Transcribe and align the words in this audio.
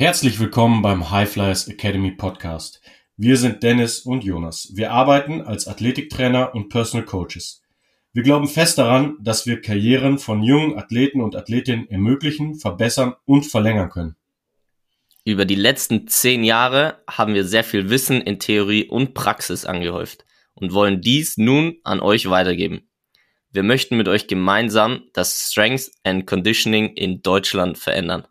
Herzlich 0.00 0.40
willkommen 0.40 0.80
beim 0.80 1.10
High 1.10 1.30
Flyers 1.30 1.68
Academy 1.68 2.12
Podcast. 2.12 2.80
Wir 3.18 3.36
sind 3.36 3.62
Dennis 3.62 4.00
und 4.00 4.24
Jonas. 4.24 4.72
Wir 4.72 4.92
arbeiten 4.92 5.42
als 5.42 5.68
Athletiktrainer 5.68 6.54
und 6.54 6.70
Personal 6.70 7.04
Coaches. 7.04 7.60
Wir 8.14 8.22
glauben 8.22 8.48
fest 8.48 8.78
daran, 8.78 9.18
dass 9.20 9.44
wir 9.44 9.60
Karrieren 9.60 10.18
von 10.18 10.42
jungen 10.42 10.78
Athleten 10.78 11.20
und 11.20 11.36
Athletinnen 11.36 11.86
ermöglichen, 11.90 12.54
verbessern 12.54 13.12
und 13.26 13.44
verlängern 13.44 13.90
können. 13.90 14.16
Über 15.26 15.44
die 15.44 15.54
letzten 15.54 16.08
zehn 16.08 16.44
Jahre 16.44 17.02
haben 17.06 17.34
wir 17.34 17.44
sehr 17.44 17.62
viel 17.62 17.90
Wissen 17.90 18.22
in 18.22 18.38
Theorie 18.38 18.88
und 18.88 19.12
Praxis 19.12 19.66
angehäuft 19.66 20.24
und 20.54 20.72
wollen 20.72 21.02
dies 21.02 21.36
nun 21.36 21.76
an 21.84 22.00
euch 22.00 22.30
weitergeben. 22.30 22.88
Wir 23.52 23.64
möchten 23.64 23.98
mit 23.98 24.08
euch 24.08 24.28
gemeinsam 24.28 25.02
das 25.12 25.50
Strength 25.50 25.90
and 26.04 26.26
Conditioning 26.26 26.94
in 26.94 27.20
Deutschland 27.20 27.76
verändern. 27.76 28.26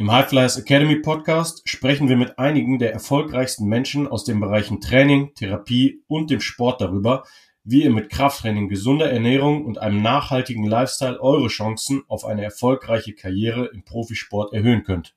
Im 0.00 0.10
High 0.10 0.30
Flyers 0.30 0.56
Academy 0.56 0.96
Podcast 0.96 1.60
sprechen 1.68 2.08
wir 2.08 2.16
mit 2.16 2.38
einigen 2.38 2.78
der 2.78 2.90
erfolgreichsten 2.90 3.66
Menschen 3.66 4.08
aus 4.08 4.24
den 4.24 4.40
Bereichen 4.40 4.80
Training, 4.80 5.34
Therapie 5.34 6.02
und 6.06 6.30
dem 6.30 6.40
Sport 6.40 6.80
darüber, 6.80 7.24
wie 7.64 7.82
ihr 7.84 7.90
mit 7.90 8.08
Krafttraining, 8.08 8.70
gesunder 8.70 9.12
Ernährung 9.12 9.66
und 9.66 9.76
einem 9.76 10.00
nachhaltigen 10.00 10.64
Lifestyle 10.64 11.20
eure 11.20 11.48
Chancen 11.48 12.02
auf 12.08 12.24
eine 12.24 12.42
erfolgreiche 12.42 13.12
Karriere 13.12 13.66
im 13.74 13.84
Profisport 13.84 14.54
erhöhen 14.54 14.84
könnt. 14.84 15.14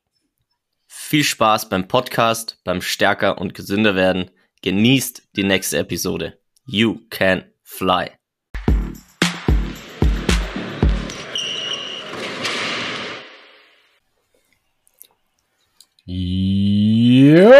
Viel 0.86 1.24
Spaß 1.24 1.70
beim 1.70 1.88
Podcast, 1.88 2.60
beim 2.62 2.82
Stärker 2.82 3.38
und 3.38 3.54
gesünder 3.54 3.94
werden. 3.94 4.30
Genießt 4.60 5.30
die 5.34 5.44
nächste 5.44 5.78
Episode. 5.78 6.38
You 6.66 6.98
can 7.08 7.44
fly. 7.62 8.10
Jo, 16.06 17.50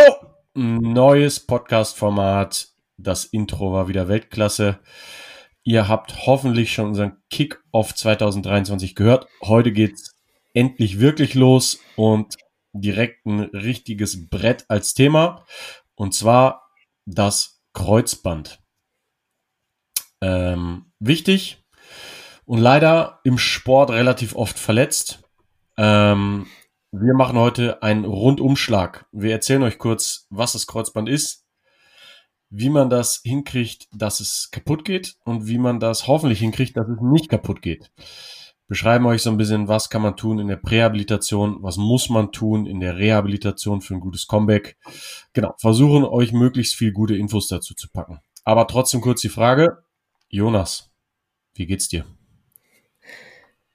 neues 0.53 1.41
Podcast-Format. 1.41 2.69
Das 2.99 3.25
Intro 3.25 3.73
war 3.73 3.89
wieder 3.89 4.07
Weltklasse. 4.09 4.81
Ihr 5.63 5.89
habt 5.89 6.27
hoffentlich 6.27 6.75
schon 6.75 6.89
unseren 6.89 7.17
Kick-Off 7.31 7.95
2023 7.95 8.95
gehört. 8.95 9.29
Heute 9.41 9.73
geht's 9.73 10.15
endlich 10.53 11.01
wirklich 11.01 11.33
los 11.33 11.81
und 11.97 12.35
direkt 12.75 13.25
ein 13.25 13.41
richtiges 13.41 14.29
Brett 14.29 14.67
als 14.69 14.93
Thema. 14.93 15.47
Und 15.95 16.13
zwar 16.13 16.69
das 17.07 17.63
Kreuzband. 17.73 18.61
Ähm, 20.21 20.93
wichtig 20.99 21.65
und 22.45 22.59
leider 22.59 23.21
im 23.25 23.39
Sport 23.39 23.89
relativ 23.89 24.37
oft 24.37 24.59
verletzt. 24.59 25.23
Ähm, 25.79 26.47
wir 27.01 27.15
machen 27.15 27.37
heute 27.37 27.83
einen 27.83 28.05
Rundumschlag. 28.05 29.07
Wir 29.11 29.33
erzählen 29.33 29.65
euch 29.65 29.79
kurz, 29.79 30.27
was 30.31 30.53
das 30.53 30.69
Kreuzband 30.69 31.09
ist, 31.09 31.45
wie 32.51 32.71
man 32.71 32.89
das 32.89 33.21
hinkriegt, 33.25 33.89
dass 33.93 34.21
es 34.21 34.51
kaputt 34.53 34.85
geht 34.85 35.17
und 35.25 35.49
wie 35.49 35.59
man 35.59 35.81
das 35.81 36.07
hoffentlich 36.07 36.39
hinkriegt, 36.39 36.77
dass 36.77 36.89
es 36.89 37.01
nicht 37.01 37.29
kaputt 37.29 37.63
geht. 37.63 37.91
Beschreiben 38.69 39.07
euch 39.07 39.23
so 39.23 39.31
ein 39.31 39.37
bisschen, 39.37 39.67
was 39.67 39.91
kann 39.91 40.03
man 40.03 40.17
tun 40.17 40.39
in 40.39 40.47
der 40.47 40.57
Prähabilitation, 40.57 41.59
was 41.63 41.79
muss 41.79 42.11
man 42.11 42.31
tun 42.31 42.65
in 42.65 42.79
der 42.79 42.97
Rehabilitation 42.97 43.81
für 43.81 43.95
ein 43.95 44.01
gutes 44.01 44.29
Comeback. 44.29 44.77
Genau, 45.33 45.55
versuchen 45.59 46.05
euch 46.05 46.33
möglichst 46.33 46.77
viel 46.77 46.93
gute 46.93 47.17
Infos 47.17 47.49
dazu 47.49 47.75
zu 47.75 47.91
packen. 47.91 48.21
Aber 48.45 48.69
trotzdem 48.69 49.01
kurz 49.01 49.21
die 49.21 49.29
Frage, 49.29 49.83
Jonas, 50.29 50.93
wie 51.55 51.67
geht's 51.67 51.89
dir? 51.89 52.05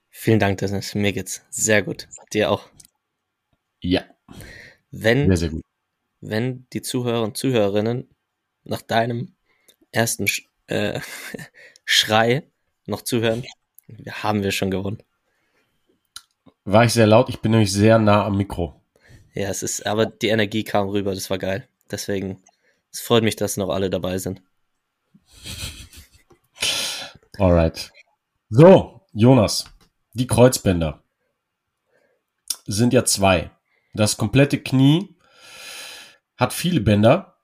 Vielen 0.10 0.40
Dank, 0.40 0.60
Dennis. 0.60 0.96
Mir 0.96 1.12
geht's 1.12 1.42
sehr 1.50 1.82
gut. 1.82 2.08
Dir 2.34 2.50
auch. 2.50 2.70
Ja. 3.82 4.04
Wenn, 4.92 5.28
sehr, 5.28 5.38
sehr 5.38 5.50
gut. 5.50 5.64
wenn 6.22 6.68
die 6.74 6.82
Zuhörer 6.82 7.24
und 7.24 7.38
Zuhörerinnen 7.38 8.10
nach 8.64 8.82
deinem 8.82 9.36
ersten 9.92 10.28
Sch 10.28 10.48
äh, 10.68 11.00
Schrei 11.86 12.44
noch 12.86 13.02
zuhören, 13.02 13.44
haben 14.12 14.44
wir 14.44 14.52
schon 14.52 14.70
gewonnen. 14.72 15.02
War 16.66 16.86
ich 16.86 16.94
sehr 16.94 17.08
laut? 17.08 17.30
Ich 17.30 17.40
bin 17.40 17.52
nämlich 17.52 17.72
sehr 17.72 17.98
nah 17.98 18.26
am 18.26 18.38
Mikro. 18.38 18.80
Ja, 19.34 19.50
es 19.50 19.64
ist, 19.64 19.86
aber 19.86 20.06
die 20.06 20.28
Energie 20.28 20.64
kam 20.64 20.90
rüber, 20.90 21.16
das 21.16 21.30
war 21.30 21.38
geil. 21.38 21.68
Deswegen, 21.90 22.44
es 22.92 23.00
freut 23.00 23.24
mich, 23.24 23.36
dass 23.36 23.58
noch 23.58 23.70
alle 23.70 23.90
dabei 23.90 24.18
sind. 24.18 24.42
Alright. 27.38 27.92
So, 28.50 29.02
Jonas, 29.14 29.66
die 30.14 30.28
Kreuzbänder 30.28 31.04
sind 32.66 32.94
ja 32.94 33.06
zwei. 33.06 33.52
Das 33.94 34.18
komplette 34.18 34.60
Knie 34.60 35.16
hat 36.38 36.54
viele 36.54 36.82
Bänder. 36.82 37.36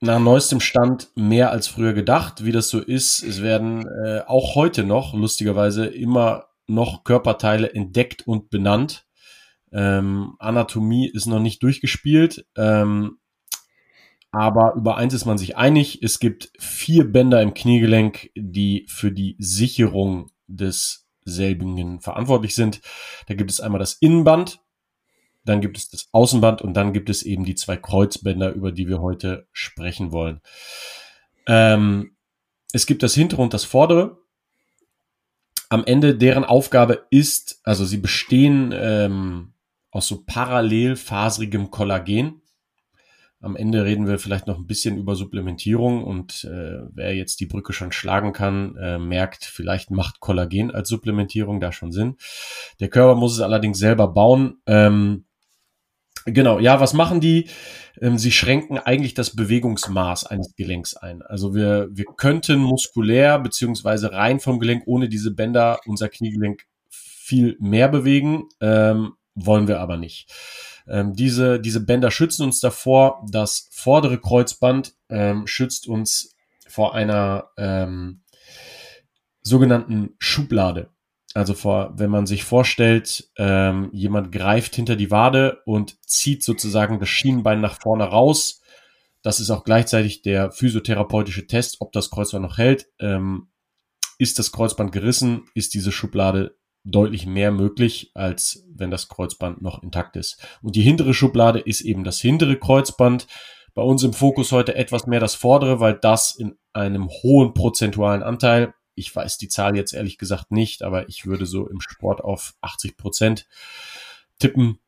Nach 0.00 0.18
neuestem 0.18 0.60
Stand 0.60 1.08
mehr 1.14 1.50
als 1.50 1.68
früher 1.68 1.94
gedacht. 1.94 2.44
Wie 2.44 2.52
das 2.52 2.68
so 2.68 2.80
ist, 2.80 3.22
es 3.22 3.42
werden 3.42 3.86
äh, 3.86 4.20
auch 4.26 4.54
heute 4.54 4.84
noch, 4.84 5.14
lustigerweise, 5.14 5.86
immer 5.86 6.48
noch 6.66 7.04
Körperteile 7.04 7.72
entdeckt 7.72 8.26
und 8.26 8.50
benannt. 8.50 9.06
Ähm, 9.72 10.36
Anatomie 10.38 11.08
ist 11.08 11.26
noch 11.26 11.40
nicht 11.40 11.62
durchgespielt. 11.62 12.46
Ähm, 12.56 13.18
aber 14.32 14.74
über 14.74 14.96
eins 14.96 15.14
ist 15.14 15.24
man 15.24 15.38
sich 15.38 15.56
einig. 15.56 16.02
Es 16.02 16.18
gibt 16.18 16.52
vier 16.58 17.10
Bänder 17.10 17.40
im 17.40 17.54
Kniegelenk, 17.54 18.30
die 18.36 18.86
für 18.88 19.10
die 19.10 19.36
Sicherung 19.38 20.30
des 20.46 21.08
selbigen 21.24 22.00
verantwortlich 22.00 22.54
sind. 22.54 22.80
Da 23.28 23.34
gibt 23.34 23.50
es 23.50 23.60
einmal 23.60 23.78
das 23.78 23.94
Innenband, 23.94 24.60
dann 25.48 25.60
gibt 25.60 25.78
es 25.78 25.88
das 25.88 26.08
Außenband 26.12 26.62
und 26.62 26.74
dann 26.74 26.92
gibt 26.92 27.08
es 27.08 27.22
eben 27.22 27.44
die 27.44 27.54
zwei 27.54 27.76
Kreuzbänder, 27.76 28.52
über 28.52 28.72
die 28.72 28.88
wir 28.88 29.00
heute 29.00 29.46
sprechen 29.52 30.12
wollen. 30.12 30.40
Ähm, 31.46 32.16
es 32.72 32.86
gibt 32.86 33.02
das 33.02 33.14
hintere 33.14 33.42
und 33.42 33.54
das 33.54 33.64
vordere. 33.64 34.18
Am 35.68 35.84
Ende 35.84 36.16
deren 36.16 36.44
Aufgabe 36.44 37.06
ist, 37.10 37.60
also 37.64 37.84
sie 37.84 37.98
bestehen 37.98 38.72
ähm, 38.76 39.54
aus 39.90 40.08
so 40.08 40.22
parallelfaserigem 40.24 41.70
Kollagen. 41.70 42.42
Am 43.40 43.54
Ende 43.54 43.84
reden 43.84 44.06
wir 44.06 44.18
vielleicht 44.18 44.46
noch 44.46 44.58
ein 44.58 44.66
bisschen 44.66 44.96
über 44.96 45.14
Supplementierung 45.14 46.02
und 46.02 46.44
äh, 46.44 46.80
wer 46.92 47.14
jetzt 47.14 47.38
die 47.40 47.46
Brücke 47.46 47.72
schon 47.72 47.92
schlagen 47.92 48.32
kann, 48.32 48.76
äh, 48.76 48.98
merkt, 48.98 49.44
vielleicht 49.44 49.90
macht 49.90 50.20
Kollagen 50.20 50.70
als 50.70 50.88
Supplementierung 50.88 51.60
da 51.60 51.70
schon 51.70 51.92
Sinn. 51.92 52.16
Der 52.80 52.88
Körper 52.88 53.14
muss 53.14 53.34
es 53.34 53.40
allerdings 53.40 53.78
selber 53.78 54.08
bauen. 54.08 54.56
Ähm, 54.66 55.25
Genau, 56.26 56.58
ja, 56.58 56.80
was 56.80 56.92
machen 56.92 57.20
die? 57.20 57.48
Ähm, 58.00 58.18
sie 58.18 58.32
schränken 58.32 58.78
eigentlich 58.78 59.14
das 59.14 59.34
Bewegungsmaß 59.36 60.26
eines 60.26 60.54
Gelenks 60.56 60.96
ein. 60.96 61.22
Also 61.22 61.54
wir, 61.54 61.88
wir 61.90 62.04
könnten 62.16 62.58
muskulär 62.58 63.38
beziehungsweise 63.38 64.12
rein 64.12 64.40
vom 64.40 64.58
Gelenk 64.58 64.82
ohne 64.86 65.08
diese 65.08 65.30
Bänder 65.30 65.80
unser 65.86 66.08
Kniegelenk 66.08 66.64
viel 66.90 67.56
mehr 67.60 67.88
bewegen, 67.88 68.48
ähm, 68.60 69.14
wollen 69.34 69.68
wir 69.68 69.80
aber 69.80 69.96
nicht. 69.96 70.32
Ähm, 70.88 71.14
diese, 71.14 71.60
diese 71.60 71.80
Bänder 71.80 72.10
schützen 72.10 72.42
uns 72.42 72.60
davor. 72.60 73.24
Das 73.30 73.68
vordere 73.72 74.20
Kreuzband 74.20 74.94
ähm, 75.08 75.46
schützt 75.46 75.86
uns 75.86 76.34
vor 76.68 76.94
einer 76.94 77.50
ähm, 77.56 78.22
sogenannten 79.42 80.14
Schublade. 80.18 80.90
Also 81.36 81.52
vor, 81.52 81.92
wenn 81.98 82.08
man 82.08 82.24
sich 82.24 82.44
vorstellt, 82.44 83.28
ähm, 83.36 83.90
jemand 83.92 84.32
greift 84.32 84.74
hinter 84.74 84.96
die 84.96 85.10
Wade 85.10 85.60
und 85.66 86.00
zieht 86.08 86.42
sozusagen 86.42 86.98
das 86.98 87.10
Schienenbein 87.10 87.60
nach 87.60 87.78
vorne 87.78 88.04
raus. 88.04 88.62
Das 89.20 89.38
ist 89.38 89.50
auch 89.50 89.62
gleichzeitig 89.62 90.22
der 90.22 90.50
physiotherapeutische 90.50 91.46
Test, 91.46 91.76
ob 91.80 91.92
das 91.92 92.10
Kreuzband 92.10 92.42
noch 92.42 92.56
hält. 92.56 92.86
Ähm, 93.00 93.48
ist 94.16 94.38
das 94.38 94.50
Kreuzband 94.50 94.92
gerissen, 94.92 95.44
ist 95.52 95.74
diese 95.74 95.92
Schublade 95.92 96.56
deutlich 96.84 97.26
mehr 97.26 97.52
möglich, 97.52 98.12
als 98.14 98.64
wenn 98.74 98.90
das 98.90 99.10
Kreuzband 99.10 99.60
noch 99.60 99.82
intakt 99.82 100.16
ist. 100.16 100.42
Und 100.62 100.74
die 100.74 100.80
hintere 100.80 101.12
Schublade 101.12 101.58
ist 101.58 101.82
eben 101.82 102.02
das 102.02 102.18
hintere 102.18 102.56
Kreuzband. 102.56 103.26
Bei 103.74 103.82
uns 103.82 104.02
im 104.04 104.14
Fokus 104.14 104.52
heute 104.52 104.74
etwas 104.74 105.06
mehr 105.06 105.20
das 105.20 105.34
vordere, 105.34 105.80
weil 105.80 105.98
das 106.00 106.34
in 106.34 106.56
einem 106.72 107.10
hohen 107.10 107.52
prozentualen 107.52 108.22
Anteil 108.22 108.72
ich 108.96 109.14
weiß 109.14 109.38
die 109.38 109.48
Zahl 109.48 109.76
jetzt 109.76 109.92
ehrlich 109.92 110.18
gesagt 110.18 110.50
nicht, 110.50 110.82
aber 110.82 111.08
ich 111.08 111.26
würde 111.26 111.46
so 111.46 111.68
im 111.68 111.80
Sport 111.80 112.22
auf 112.22 112.54
80 112.62 112.96
Prozent 112.96 113.46
tippen, 114.38 114.80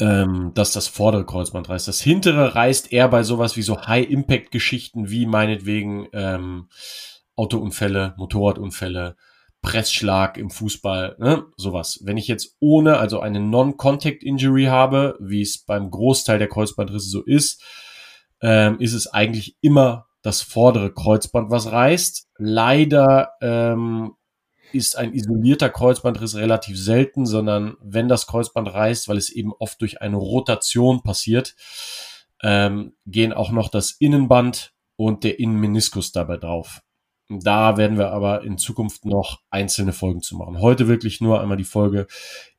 ähm, 0.00 0.52
dass 0.54 0.72
das 0.72 0.88
vordere 0.88 1.24
Kreuzband 1.24 1.68
reißt. 1.68 1.88
Das 1.88 2.00
hintere 2.00 2.54
reißt 2.54 2.92
eher 2.92 3.08
bei 3.08 3.22
sowas 3.22 3.56
wie 3.56 3.62
so 3.62 3.86
High-Impact-Geschichten 3.86 5.10
wie 5.10 5.26
meinetwegen 5.26 6.08
ähm, 6.12 6.68
Autounfälle, 7.36 8.14
Motorradunfälle, 8.18 9.16
Pressschlag 9.62 10.36
im 10.38 10.50
Fußball, 10.50 11.16
ne? 11.20 11.46
sowas. 11.56 12.00
Wenn 12.02 12.16
ich 12.16 12.26
jetzt 12.26 12.56
ohne, 12.58 12.98
also 12.98 13.20
eine 13.20 13.40
Non-Contact-Injury 13.40 14.64
habe, 14.64 15.16
wie 15.20 15.42
es 15.42 15.64
beim 15.64 15.90
Großteil 15.90 16.40
der 16.40 16.48
Kreuzbandrisse 16.48 17.08
so 17.08 17.22
ist, 17.22 17.62
ähm, 18.40 18.80
ist 18.80 18.92
es 18.92 19.06
eigentlich 19.06 19.56
immer 19.60 20.08
das 20.22 20.40
vordere 20.40 20.92
Kreuzband, 20.92 21.50
was 21.50 21.70
reißt. 21.70 22.28
Leider 22.38 23.32
ähm, 23.40 24.14
ist 24.72 24.96
ein 24.96 25.12
isolierter 25.12 25.68
Kreuzbandriss 25.68 26.36
relativ 26.36 26.78
selten, 26.78 27.26
sondern 27.26 27.76
wenn 27.82 28.08
das 28.08 28.26
Kreuzband 28.26 28.72
reißt, 28.72 29.08
weil 29.08 29.18
es 29.18 29.30
eben 29.30 29.52
oft 29.52 29.80
durch 29.80 30.00
eine 30.00 30.16
Rotation 30.16 31.02
passiert, 31.02 31.54
ähm, 32.42 32.94
gehen 33.06 33.32
auch 33.32 33.50
noch 33.50 33.68
das 33.68 33.92
Innenband 33.92 34.72
und 34.96 35.24
der 35.24 35.38
Innenmeniskus 35.38 36.12
dabei 36.12 36.36
drauf. 36.36 36.82
Da 37.28 37.76
werden 37.76 37.98
wir 37.98 38.10
aber 38.10 38.42
in 38.42 38.58
Zukunft 38.58 39.04
noch 39.04 39.40
einzelne 39.50 39.92
Folgen 39.92 40.22
zu 40.22 40.36
machen. 40.36 40.60
Heute 40.60 40.88
wirklich 40.88 41.20
nur 41.20 41.40
einmal 41.40 41.56
die 41.56 41.64
Folge 41.64 42.06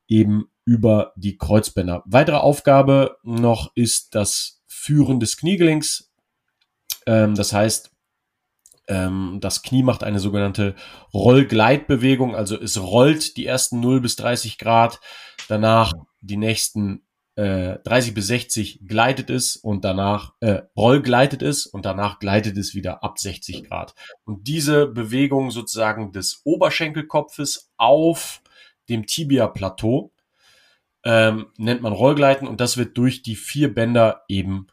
eben 0.07 0.45
über 0.65 1.13
die 1.15 1.37
Kreuzbänder. 1.37 2.03
Weitere 2.05 2.37
Aufgabe 2.37 3.17
noch 3.23 3.71
ist 3.75 4.15
das 4.15 4.61
Führen 4.65 5.19
des 5.19 5.37
Kniegelenks. 5.37 6.12
Ähm, 7.05 7.35
das 7.35 7.53
heißt, 7.53 7.91
ähm, 8.87 9.37
das 9.41 9.61
Knie 9.63 9.83
macht 9.83 10.03
eine 10.03 10.19
sogenannte 10.19 10.75
Rollgleitbewegung, 11.13 12.35
also 12.35 12.59
es 12.59 12.81
rollt 12.81 13.37
die 13.37 13.45
ersten 13.45 13.79
0 13.79 14.01
bis 14.01 14.15
30 14.17 14.57
Grad, 14.57 14.99
danach 15.47 15.93
die 16.21 16.37
nächsten 16.37 17.03
äh, 17.35 17.79
30 17.83 18.13
bis 18.13 18.27
60 18.27 18.81
gleitet 18.85 19.29
es 19.29 19.55
und 19.55 19.83
danach 19.85 20.33
äh, 20.39 20.61
Roll 20.77 21.01
gleitet 21.01 21.41
es 21.41 21.65
und 21.65 21.85
danach 21.85 22.19
gleitet 22.19 22.57
es 22.57 22.75
wieder 22.75 23.03
ab 23.03 23.17
60 23.17 23.63
Grad. 23.63 23.95
Und 24.25 24.47
diese 24.47 24.87
Bewegung 24.87 25.49
sozusagen 25.49 26.11
des 26.11 26.41
Oberschenkelkopfes 26.43 27.71
auf 27.77 28.41
dem 28.89 29.07
Tibia-Plateau 29.07 30.11
ähm, 31.05 31.47
nennt 31.57 31.81
man 31.81 31.93
Rollgleiten 31.93 32.47
und 32.47 32.61
das 32.61 32.77
wird 32.77 32.97
durch 32.97 33.23
die 33.23 33.35
vier 33.35 33.73
Bänder 33.73 34.23
eben 34.27 34.67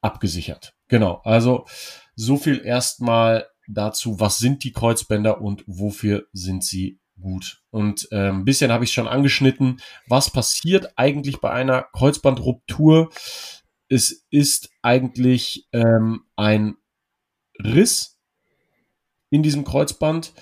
abgesichert. 0.00 0.74
Genau, 0.88 1.20
also 1.24 1.66
so 2.14 2.36
viel 2.36 2.60
erstmal 2.64 3.48
dazu, 3.68 4.18
was 4.18 4.38
sind 4.38 4.64
die 4.64 4.72
Kreuzbänder 4.72 5.40
und 5.40 5.64
wofür 5.66 6.26
sind 6.32 6.64
sie 6.64 7.00
gut. 7.20 7.62
Und 7.70 8.08
äh, 8.12 8.28
ein 8.28 8.44
bisschen 8.44 8.72
habe 8.72 8.84
ich 8.84 8.92
schon 8.92 9.08
angeschnitten, 9.08 9.80
was 10.06 10.30
passiert 10.30 10.92
eigentlich 10.96 11.40
bei 11.40 11.50
einer 11.50 11.82
Kreuzbandruptur. 11.92 13.10
Es 13.88 14.26
ist 14.30 14.70
eigentlich 14.82 15.68
ähm, 15.72 16.24
ein 16.36 16.76
Riss 17.62 18.18
in 19.30 19.42
diesem 19.42 19.64
Kreuzband. 19.64 20.32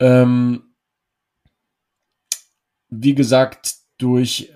Ähm, 0.00 0.74
wie 2.88 3.14
gesagt, 3.14 3.76
durch 3.98 4.52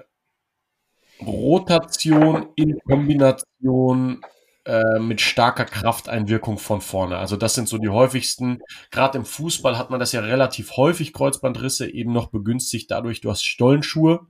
Rotation 1.27 2.49
in 2.55 2.79
Kombination 2.81 4.21
äh, 4.65 4.99
mit 4.99 5.21
starker 5.21 5.65
Krafteinwirkung 5.65 6.59
von 6.59 6.81
vorne. 6.81 7.17
Also 7.17 7.37
das 7.37 7.55
sind 7.55 7.69
so 7.69 7.79
die 7.79 7.89
häufigsten. 7.89 8.61
Gerade 8.91 9.19
im 9.19 9.25
Fußball 9.25 9.79
hat 9.79 9.91
man 9.91 9.99
das 9.99 10.13
ja 10.13 10.21
relativ 10.21 10.77
häufig, 10.77 11.13
Kreuzbandrisse, 11.13 11.91
eben 11.91 12.13
noch 12.13 12.27
begünstigt 12.27 12.91
dadurch, 12.91 13.21
du 13.21 13.31
hast 13.31 13.45
Stollenschuhe, 13.45 14.27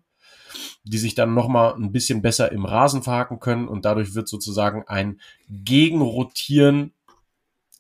die 0.85 0.99
sich 0.99 1.15
dann 1.15 1.35
nochmal 1.35 1.75
ein 1.75 1.93
bisschen 1.93 2.23
besser 2.23 2.53
im 2.53 2.65
Rasen 2.65 3.03
verhaken 3.03 3.41
können 3.41 3.69
und 3.69 3.85
dadurch 3.85 4.15
wird 4.15 4.29
sozusagen 4.29 4.85
ein 4.87 5.21
Gegenrotieren 5.49 6.93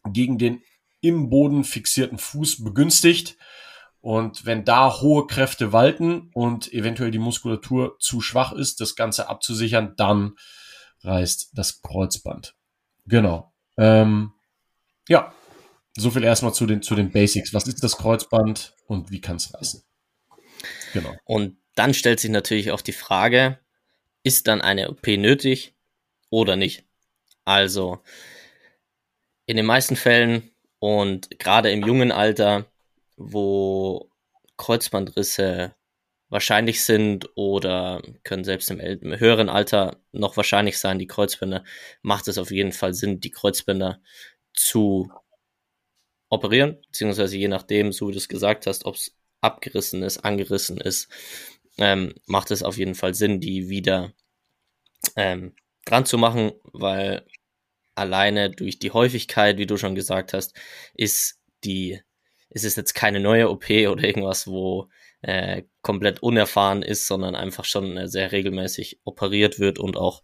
gegen 0.05 0.39
den 0.39 0.63
im 1.01 1.31
Boden 1.31 1.65
fixierten 1.65 2.19
Fuß 2.19 2.65
begünstigt. 2.65 3.37
Und 4.01 4.47
wenn 4.47 4.65
da 4.65 5.01
hohe 5.01 5.27
Kräfte 5.27 5.73
walten 5.73 6.31
und 6.33 6.73
eventuell 6.73 7.11
die 7.11 7.19
Muskulatur 7.19 7.97
zu 7.99 8.21
schwach 8.21 8.53
ist, 8.53 8.81
das 8.81 8.95
Ganze 8.95 9.29
abzusichern, 9.29 9.95
dann 9.97 10.37
reißt 11.03 11.51
das 11.55 11.83
Kreuzband. 11.83 12.55
Genau. 13.07 13.53
Ähm, 13.77 14.33
ja, 15.09 15.33
so 15.97 16.11
viel 16.11 16.23
erstmal 16.23 16.55
zu 16.55 16.67
den, 16.67 16.83
zu 16.83 16.95
den 16.95 17.11
Basics. 17.11 17.53
Was 17.55 17.67
ist 17.67 17.83
das 17.83 17.97
Kreuzband 17.97 18.75
und 18.87 19.11
wie 19.11 19.21
kann 19.21 19.37
es 19.37 19.53
reißen? 19.53 19.83
Genau. 20.93 21.15
Und 21.25 21.59
dann 21.75 21.95
stellt 21.95 22.21
sich 22.21 22.31
natürlich 22.31 22.71
auch 22.71 22.81
die 22.81 22.93
Frage, 22.93 23.59
ist 24.23 24.49
dann 24.49 24.61
eine 24.61 24.91
OP 24.91 25.07
nötig 25.07 25.75
oder 26.31 26.57
nicht? 26.57 26.85
Also, 27.45 28.01
in 29.47 29.57
den 29.57 29.67
meisten 29.67 29.97
Fällen 29.97 30.51
und 30.79 31.39
gerade 31.39 31.71
im 31.71 31.83
jungen 31.83 32.13
Alter, 32.13 32.67
wo 33.19 34.11
Kreuzbandrisse 34.57 35.75
wahrscheinlich 36.29 36.83
sind 36.83 37.29
oder 37.37 38.03
können 38.23 38.45
selbst 38.45 38.71
im, 38.71 38.81
höheren 39.19 39.49
Alter 39.49 40.01
noch 40.13 40.37
wahrscheinlich 40.37 40.79
sein, 40.79 40.99
die 40.99 41.07
Kreuzbänder, 41.07 41.65
macht 42.03 42.29
es 42.29 42.39
auf 42.39 42.51
jeden 42.51 42.73
Fall 42.73 42.95
Sinn, 42.95 43.21
die 43.21 43.31
Kreuzbänder 43.31 44.01
zu 44.53 45.11
operieren, 46.29 46.81
beziehungsweise 46.87 47.37
je 47.37 47.49
nachdem, 47.49 47.93
so 47.93 48.09
wie 48.09 48.13
du 48.13 48.19
es 48.19 48.29
gesagt 48.29 48.67
hast, 48.67 48.85
ob 48.85 48.97
es 48.97 49.17
abgerissen 49.41 50.03
ist, 50.03 50.19
angerissen 50.19 50.79
ist, 50.79 51.09
ähm, 51.79 52.15
macht 52.27 52.51
es 52.51 52.63
auf 52.63 52.77
jeden 52.77 52.95
Fall 52.95 53.15
Sinn, 53.15 53.41
die 53.41 53.69
wieder 53.69 54.13
ähm, 55.17 55.55
dran 55.85 56.05
zu 56.05 56.19
machen, 56.19 56.53
weil 56.65 57.25
alleine 57.95 58.51
durch 58.51 58.79
die 58.79 58.91
Häufigkeit, 58.91 59.59
wie 59.59 59.67
du 59.67 59.77
schon 59.77 59.95
gesagt 59.95 60.33
hast, 60.33 60.55
ist 60.95 61.41
die, 61.65 62.01
ist 62.51 62.65
es 62.65 62.77
jetzt 62.77 62.95
keine 62.95 63.21
neue 63.21 63.51
OP 63.51 63.71
oder 63.71 64.05
irgendwas, 64.05 64.47
wo 64.47 64.89
äh, 65.23 65.63
komplett 65.83 66.23
unerfahren 66.23 66.83
ist, 66.83 67.07
sondern 67.07 67.35
einfach 67.35 67.65
schon 67.65 67.97
äh, 67.97 68.09
sehr 68.09 68.33
regelmäßig 68.33 69.01
operiert 69.05 69.59
wird 69.59 69.79
und 69.79 69.97
auch 69.97 70.23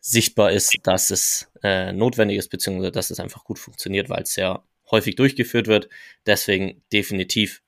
sichtbar 0.00 0.52
ist, 0.52 0.74
dass 0.82 1.10
es 1.10 1.50
äh, 1.62 1.92
notwendig 1.92 2.38
ist, 2.38 2.48
beziehungsweise 2.48 2.92
dass 2.92 3.10
es 3.10 3.20
einfach 3.20 3.44
gut 3.44 3.58
funktioniert, 3.58 4.08
weil 4.08 4.22
es 4.22 4.34
sehr 4.34 4.62
häufig 4.90 5.16
durchgeführt 5.16 5.66
wird. 5.66 5.88
Deswegen 6.26 6.82
definitiv. 6.92 7.62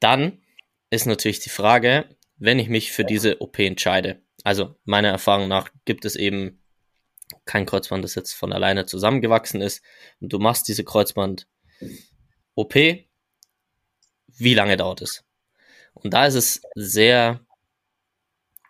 Dann 0.00 0.42
ist 0.90 1.06
natürlich 1.06 1.40
die 1.40 1.50
Frage, 1.50 2.16
wenn 2.36 2.58
ich 2.58 2.68
mich 2.68 2.92
für 2.92 3.04
diese 3.04 3.40
OP 3.40 3.58
entscheide. 3.58 4.22
Also 4.42 4.76
meiner 4.84 5.08
Erfahrung 5.08 5.48
nach 5.48 5.70
gibt 5.84 6.04
es 6.04 6.16
eben 6.16 6.60
kein 7.44 7.66
Kreuzband, 7.66 8.04
das 8.04 8.14
jetzt 8.14 8.32
von 8.32 8.52
alleine 8.52 8.86
zusammengewachsen 8.86 9.60
ist. 9.60 9.82
Und 10.20 10.32
du 10.32 10.38
machst 10.38 10.68
diese 10.68 10.84
Kreuzband-OP 12.56 13.04
wie 14.38 14.54
lange 14.54 14.76
dauert 14.76 15.02
es? 15.02 15.24
Und 15.94 16.14
da 16.14 16.26
ist 16.26 16.34
es 16.34 16.62
sehr 16.74 17.40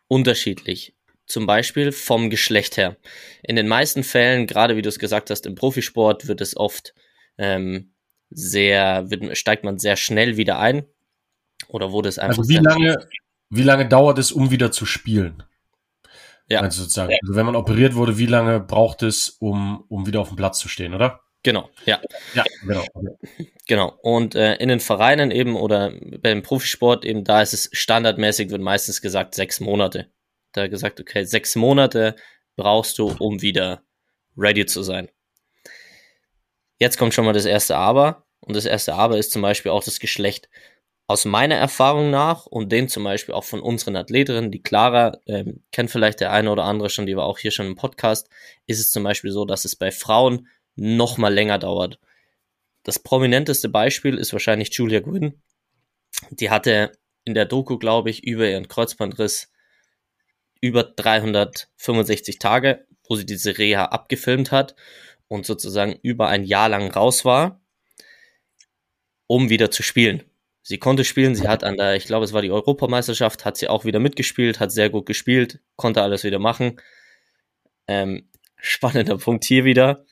unterschiedlich. 0.09 0.95
Zum 1.27 1.47
Beispiel 1.47 1.91
vom 1.91 2.29
Geschlecht 2.29 2.77
her. 2.77 2.99
In 3.43 3.57
den 3.57 3.67
meisten 3.67 4.05
Fällen, 4.05 4.47
gerade 4.47 4.77
wie 4.77 4.83
du 4.83 4.91
es 4.91 4.99
gesagt 4.99 5.31
hast, 5.31 5.47
im 5.47 5.55
Profisport 5.55 6.29
wird 6.29 6.43
es 6.43 6.55
oft 6.57 6.95
ähm, 7.39 7.95
sehr, 8.29 9.11
wird, 9.11 9.37
steigt 9.37 9.65
man 9.65 9.79
sehr 9.79 9.97
schnell 9.97 10.37
wieder 10.37 10.59
ein. 10.59 10.85
Oder 11.69 11.93
wurde 11.93 12.11
es 12.11 12.19
einfach. 12.19 12.39
Also 12.39 12.51
wie 12.51 12.59
lange, 12.59 13.09
wie 13.49 13.63
lange 13.63 13.89
dauert 13.89 14.19
es, 14.19 14.33
um 14.33 14.51
wieder 14.51 14.71
zu 14.71 14.85
spielen? 14.85 15.43
Ja. 16.49 16.61
Also 16.61 16.83
sozusagen. 16.83 17.15
Also 17.23 17.37
wenn 17.37 17.47
man 17.47 17.57
operiert 17.57 17.95
wurde, 17.95 18.19
wie 18.19 18.27
lange 18.27 18.61
braucht 18.61 19.03
es, 19.03 19.31
um, 19.31 19.83
um 19.89 20.07
wieder 20.07 20.21
auf 20.21 20.29
dem 20.29 20.37
Platz 20.37 20.59
zu 20.59 20.69
stehen, 20.69 20.93
oder? 20.93 21.24
Genau, 21.45 21.69
ja. 21.85 22.01
Ja, 22.35 22.43
genau. 22.63 22.85
Genau. 23.67 23.99
Und 24.03 24.35
äh, 24.35 24.57
in 24.57 24.69
den 24.69 24.81
Vereinen 24.81 25.31
eben 25.31 25.57
oder 25.57 25.93
beim 26.21 26.43
Profisport 26.43 27.05
eben, 27.05 27.23
da 27.23 27.43
ist 27.43 27.53
es 27.53 27.69
standardmäßig, 27.73 28.51
wird 28.51 28.63
meistens 28.63 29.03
gesagt, 29.03 29.35
sechs 29.35 29.61
Monate. 29.61 30.11
Da 30.53 30.69
gesagt, 30.69 31.01
okay, 31.01 31.25
sechs 31.25 31.55
Monate 31.55 32.17
brauchst 32.57 32.99
du, 32.99 33.15
um 33.19 33.43
wieder 33.43 33.83
ready 34.37 34.65
zu 34.65 34.83
sein. 34.83 35.11
Jetzt 36.79 36.99
kommt 36.99 37.13
schon 37.13 37.27
mal 37.27 37.33
das 37.35 37.45
erste 37.45 37.77
Aber. 37.77 38.25
Und 38.41 38.57
das 38.57 38.65
erste 38.65 38.95
Aber 38.95 39.19
ist 39.19 39.33
zum 39.33 39.43
Beispiel 39.43 39.71
auch 39.71 39.85
das 39.85 40.01
Geschlecht. 40.01 40.49
Aus 41.07 41.27
meiner 41.27 41.57
Erfahrung 41.57 42.11
nach 42.11 42.47
und 42.47 42.73
den 42.73 42.89
zum 42.89 43.05
Beispiel 43.05 43.35
auch 43.35 43.45
von 43.45 43.61
unseren 43.61 43.97
Athletinnen, 43.97 44.51
die 44.51 44.63
Clara, 44.63 45.19
ähm, 45.27 45.63
kennt 45.73 45.91
vielleicht 45.91 46.21
der 46.21 46.33
eine 46.33 46.51
oder 46.51 46.65
andere 46.65 46.89
schon, 46.89 47.05
die 47.05 47.17
war 47.17 47.27
auch 47.27 47.39
hier 47.39 47.51
schon 47.51 47.67
im 47.67 47.77
Podcast, 47.77 48.31
ist 48.67 48.81
es 48.81 48.91
zum 48.91 49.03
Beispiel 49.05 49.31
so, 49.31 49.45
dass 49.45 49.67
es 49.67 49.77
bei 49.77 49.91
Frauen 49.91 50.49
noch 50.77 51.19
mal 51.19 51.33
länger 51.33 51.59
dauert. 51.59 51.99
Das 52.83 52.99
prominenteste 52.99 53.69
Beispiel 53.69 54.19
ist 54.19 54.33
wahrscheinlich 54.33 54.73
Julia 54.75 55.01
Gwynn. 55.01 55.41
Die 56.31 56.51
hatte 56.51 56.93
in 57.25 57.35
der 57.35 57.47
Doku, 57.47 57.79
glaube 57.79 58.11
ich, 58.11 58.25
über 58.25 58.49
ihren 58.49 58.69
Kreuzbandriss 58.69 59.51
über 60.61 60.85
365 60.85 62.39
Tage, 62.39 62.87
wo 63.09 63.17
sie 63.17 63.27
diese 63.27 63.59
Reha 63.59 63.87
abgefilmt 63.87 64.51
hat 64.51 64.75
und 65.29 65.47
sozusagen 65.47 65.99
über 66.03 66.29
ein 66.29 66.45
Jahr 66.45 66.69
lang 66.69 66.91
raus 66.91 67.25
war, 67.25 67.61
um 69.27 69.51
wieder 69.51 69.71
zu 69.71 69.83
spielen. 69.83 70.23
Sie 70.63 70.79
konnte 70.79 71.05
spielen, 71.05 71.35
sie 71.35 71.49
hat 71.49 71.65
an 71.65 71.77
der, 71.77 71.97
ich 71.97 72.07
glaube, 72.07 72.25
es 72.25 72.33
war 72.33 72.41
die 72.41 72.51
Europameisterschaft, 72.51 73.45
hat 73.45 73.59
sie 73.59 73.69
auch 73.69 73.85
wieder 73.85 73.99
mitgespielt, 73.99 74.61
hat 74.61 74.73
sehr 74.73 74.89
gut 74.89 75.05
gespielt, 75.05 75.61
konnte 75.77 76.03
alles 76.03 76.25
wieder 76.25 76.39
machen. 76.39 76.81
Ähm, 77.87 78.31
spannender 78.57 79.19
Punkt 79.19 79.45
hier 79.45 79.65
wieder 79.65 80.07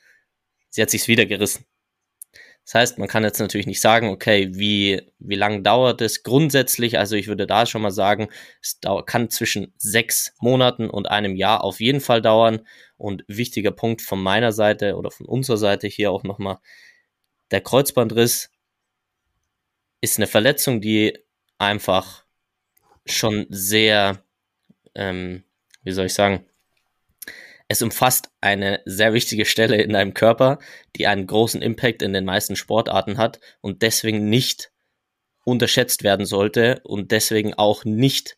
sie 0.73 0.81
hat 0.81 0.89
sich's 0.89 1.07
wieder 1.07 1.27
gerissen. 1.27 1.65
Das 2.65 2.75
heißt, 2.75 2.97
man 2.97 3.07
kann 3.07 3.23
jetzt 3.23 3.39
natürlich 3.39 3.67
nicht 3.67 3.81
sagen, 3.81 4.09
okay, 4.09 4.49
wie, 4.53 5.01
wie 5.19 5.35
lang 5.35 5.63
dauert 5.63 6.01
es 6.01 6.23
grundsätzlich? 6.23 6.97
Also 6.97 7.15
ich 7.15 7.27
würde 7.27 7.45
da 7.45 7.65
schon 7.65 7.81
mal 7.81 7.91
sagen, 7.91 8.29
es 8.61 8.79
kann 9.05 9.29
zwischen 9.29 9.73
sechs 9.77 10.33
Monaten 10.39 10.89
und 10.89 11.07
einem 11.07 11.35
Jahr 11.35 11.63
auf 11.63 11.79
jeden 11.79 12.01
Fall 12.01 12.21
dauern. 12.21 12.65
Und 12.97 13.23
wichtiger 13.27 13.71
Punkt 13.71 14.01
von 14.01 14.23
meiner 14.23 14.51
Seite 14.51 14.95
oder 14.95 15.11
von 15.11 15.25
unserer 15.27 15.57
Seite 15.57 15.87
hier 15.87 16.11
auch 16.11 16.23
nochmal, 16.23 16.57
der 17.51 17.61
Kreuzbandriss 17.61 18.49
ist 20.01 20.17
eine 20.17 20.27
Verletzung, 20.27 20.81
die 20.81 21.19
einfach 21.57 22.25
schon 23.05 23.45
sehr, 23.49 24.23
ähm, 24.95 25.43
wie 25.83 25.91
soll 25.91 26.05
ich 26.05 26.13
sagen, 26.13 26.45
es 27.67 27.81
umfasst 27.81 28.29
eine 28.41 28.81
sehr 28.85 29.13
wichtige 29.13 29.45
Stelle 29.45 29.81
in 29.81 29.93
deinem 29.93 30.13
Körper, 30.13 30.59
die 30.95 31.07
einen 31.07 31.27
großen 31.27 31.61
Impact 31.61 32.01
in 32.01 32.13
den 32.13 32.25
meisten 32.25 32.55
Sportarten 32.55 33.17
hat 33.17 33.39
und 33.61 33.81
deswegen 33.81 34.29
nicht 34.29 34.71
unterschätzt 35.45 36.03
werden 36.03 36.25
sollte 36.25 36.81
und 36.83 37.11
deswegen 37.11 37.53
auch 37.53 37.85
nicht 37.85 38.37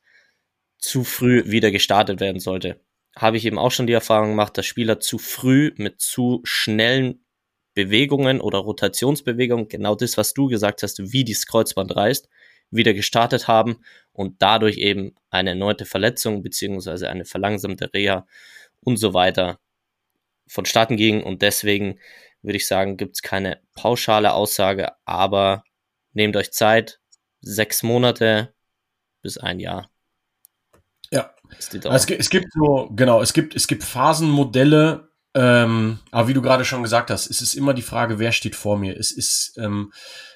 zu 0.77 1.03
früh 1.03 1.43
wieder 1.45 1.71
gestartet 1.71 2.19
werden 2.19 2.39
sollte. 2.39 2.79
Habe 3.15 3.37
ich 3.37 3.45
eben 3.45 3.57
auch 3.57 3.71
schon 3.71 3.87
die 3.87 3.93
Erfahrung 3.93 4.31
gemacht, 4.31 4.57
dass 4.57 4.65
Spieler 4.65 4.99
zu 4.99 5.17
früh 5.17 5.73
mit 5.77 6.01
zu 6.01 6.41
schnellen 6.43 7.25
Bewegungen 7.73 8.41
oder 8.41 8.59
Rotationsbewegungen, 8.59 9.67
genau 9.67 9.95
das, 9.95 10.17
was 10.17 10.33
du 10.33 10.47
gesagt 10.47 10.83
hast, 10.83 11.11
wie 11.11 11.25
das 11.25 11.45
Kreuzband 11.45 11.95
reißt, 11.95 12.29
wieder 12.71 12.93
gestartet 12.93 13.47
haben 13.47 13.77
und 14.11 14.41
dadurch 14.41 14.77
eben 14.77 15.15
eine 15.29 15.51
erneute 15.51 15.85
Verletzung 15.85 16.41
beziehungsweise 16.41 17.09
eine 17.09 17.25
verlangsamte 17.25 17.93
Reha 17.93 18.25
und 18.85 18.97
so 18.97 19.13
weiter 19.13 19.59
vonstatten 20.47 20.95
ging. 20.95 21.23
Und 21.23 21.41
deswegen 21.41 21.99
würde 22.41 22.57
ich 22.57 22.67
sagen, 22.67 22.95
gibt 22.95 23.15
es 23.15 23.21
keine 23.21 23.59
pauschale 23.73 24.33
Aussage, 24.33 24.91
aber 25.05 25.63
nehmt 26.13 26.37
euch 26.37 26.51
Zeit, 26.51 26.99
sechs 27.41 27.83
Monate 27.83 28.53
bis 29.21 29.37
ein 29.37 29.59
Jahr. 29.59 29.89
Ja. 31.11 31.33
Es, 31.59 31.69
es, 32.09 32.29
gibt 32.29 32.47
so, 32.53 32.89
genau, 32.95 33.21
es 33.21 33.33
gibt, 33.33 33.55
es 33.55 33.67
gibt 33.67 33.83
Phasenmodelle, 33.83 35.09
ähm, 35.35 35.99
aber 36.11 36.27
wie 36.27 36.33
du 36.33 36.41
gerade 36.41 36.65
schon 36.65 36.81
gesagt 36.81 37.11
hast, 37.11 37.29
es 37.29 37.41
ist 37.41 37.53
immer 37.53 37.73
die 37.73 37.81
Frage, 37.81 38.19
wer 38.19 38.31
steht 38.31 38.55
vor 38.55 38.77
mir. 38.77 38.97
Es 38.97 39.11
ist, 39.11 39.57
ähm, 39.57 39.91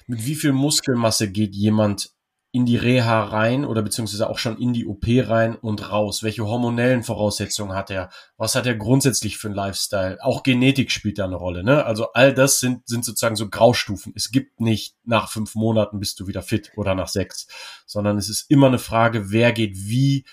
mit 0.06 0.24
wie 0.24 0.34
viel 0.34 0.52
Muskelmasse 0.52 1.30
geht 1.30 1.54
jemand 1.54 2.10
in 2.52 2.66
die 2.66 2.76
Reha 2.76 3.24
rein 3.24 3.64
oder 3.64 3.82
beziehungsweise 3.82 4.28
auch 4.28 4.38
schon 4.38 4.58
in 4.58 4.72
die 4.72 4.86
OP 4.86 5.04
rein 5.06 5.54
und 5.54 5.90
raus? 5.90 6.22
Welche 6.22 6.46
hormonellen 6.46 7.02
Voraussetzungen 7.02 7.74
hat 7.74 7.90
er? 7.90 8.10
Was 8.36 8.54
hat 8.54 8.66
er 8.66 8.74
grundsätzlich 8.74 9.38
für 9.38 9.48
einen 9.48 9.54
Lifestyle? 9.54 10.18
Auch 10.22 10.42
Genetik 10.42 10.90
spielt 10.90 11.18
da 11.18 11.26
eine 11.26 11.36
Rolle, 11.36 11.62
ne? 11.62 11.84
Also 11.84 12.12
all 12.12 12.34
das 12.34 12.58
sind, 12.58 12.88
sind 12.88 13.04
sozusagen 13.04 13.36
so 13.36 13.48
Graustufen. 13.48 14.12
Es 14.16 14.32
gibt 14.32 14.60
nicht 14.60 14.96
nach 15.04 15.30
fünf 15.30 15.54
Monaten 15.54 16.00
bist 16.00 16.18
du 16.18 16.26
wieder 16.26 16.42
fit 16.42 16.72
oder 16.76 16.94
nach 16.94 17.08
sechs, 17.08 17.46
sondern 17.86 18.18
es 18.18 18.28
ist 18.28 18.50
immer 18.50 18.66
eine 18.66 18.78
Frage, 18.78 19.30
wer 19.30 19.52
geht 19.52 19.76
wie 19.76 20.24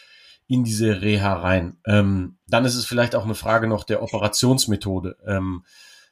in 0.48 0.64
diese 0.64 1.02
Reha 1.02 1.34
rein. 1.34 1.78
Ähm, 1.86 2.38
dann 2.48 2.66
ist 2.66 2.76
es 2.76 2.86
vielleicht 2.86 3.16
auch 3.16 3.26
eine 3.26 3.36
Frage 3.36 3.68
noch 3.68 3.84
der 3.84 4.02
Operationsmethode. 4.02 5.18
Ähm, 5.26 5.66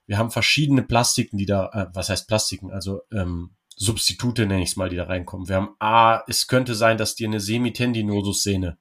wir 0.05 0.17
haben 0.17 0.29
verschiedene 0.29 0.83
Plastiken, 0.83 1.37
die 1.37 1.45
da, 1.45 1.69
äh, 1.71 1.87
was 1.93 2.09
heißt 2.09 2.27
Plastiken? 2.27 2.71
Also 2.71 3.01
ähm, 3.11 3.55
Substitute 3.75 4.45
nenne 4.45 4.63
ich 4.63 4.69
es 4.69 4.75
mal, 4.75 4.89
die 4.89 4.95
da 4.95 5.05
reinkommen. 5.05 5.49
Wir 5.49 5.57
haben 5.57 5.75
A, 5.79 6.23
es 6.27 6.47
könnte 6.47 6.75
sein, 6.75 6.97
dass 6.97 7.15
dir 7.15 7.27
eine 7.27 7.39
Semitendinosus-Sehne 7.39 8.77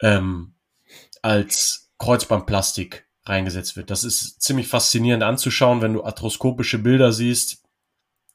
ähm, 0.00 0.54
als 1.22 1.90
Kreuzbandplastik 1.98 3.06
reingesetzt 3.24 3.76
wird. 3.76 3.90
Das 3.90 4.04
ist 4.04 4.40
ziemlich 4.40 4.68
faszinierend 4.68 5.22
anzuschauen, 5.22 5.82
wenn 5.82 5.94
du 5.94 6.04
arthroskopische 6.04 6.78
Bilder 6.78 7.12
siehst. 7.12 7.64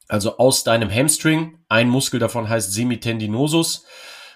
Also 0.06 0.36
aus 0.36 0.64
deinem 0.64 0.90
Hamstring, 0.90 1.64
ein 1.68 1.88
Muskel 1.88 2.20
davon 2.20 2.48
heißt 2.48 2.72
Semitendinosus 2.72 3.86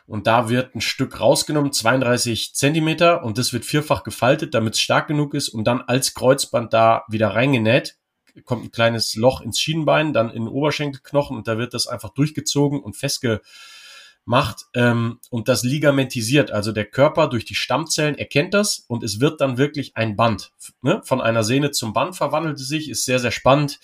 und 0.06 0.26
da 0.26 0.48
wird 0.48 0.74
ein 0.74 0.80
Stück 0.80 1.20
rausgenommen, 1.20 1.72
32 1.72 2.54
Zentimeter 2.54 3.22
und 3.22 3.36
das 3.36 3.52
wird 3.52 3.66
vierfach 3.66 4.02
gefaltet, 4.02 4.54
damit 4.54 4.74
es 4.74 4.80
stark 4.80 5.08
genug 5.08 5.34
ist 5.34 5.50
und 5.50 5.64
dann 5.64 5.82
als 5.82 6.14
Kreuzband 6.14 6.72
da 6.72 7.04
wieder 7.08 7.34
reingenäht 7.34 7.97
kommt 8.44 8.64
ein 8.64 8.70
kleines 8.70 9.14
Loch 9.14 9.40
ins 9.40 9.60
Schienenbein, 9.60 10.12
dann 10.12 10.30
in 10.30 10.44
den 10.44 10.48
Oberschenkelknochen 10.48 11.36
und 11.36 11.48
da 11.48 11.58
wird 11.58 11.74
das 11.74 11.86
einfach 11.86 12.10
durchgezogen 12.10 12.80
und 12.80 12.96
festgemacht 12.96 14.66
ähm, 14.74 15.20
und 15.30 15.48
das 15.48 15.62
ligamentisiert. 15.62 16.50
Also 16.50 16.72
der 16.72 16.84
Körper 16.84 17.28
durch 17.28 17.44
die 17.44 17.54
Stammzellen 17.54 18.16
erkennt 18.16 18.54
das 18.54 18.78
und 18.88 19.02
es 19.02 19.20
wird 19.20 19.40
dann 19.40 19.58
wirklich 19.58 19.96
ein 19.96 20.16
Band. 20.16 20.52
Ne? 20.82 21.00
Von 21.04 21.20
einer 21.20 21.44
Sehne 21.44 21.70
zum 21.70 21.92
Band 21.92 22.16
verwandelt 22.16 22.58
es 22.58 22.68
sich, 22.68 22.88
ist 22.88 23.04
sehr, 23.04 23.18
sehr 23.18 23.32
spannend. 23.32 23.80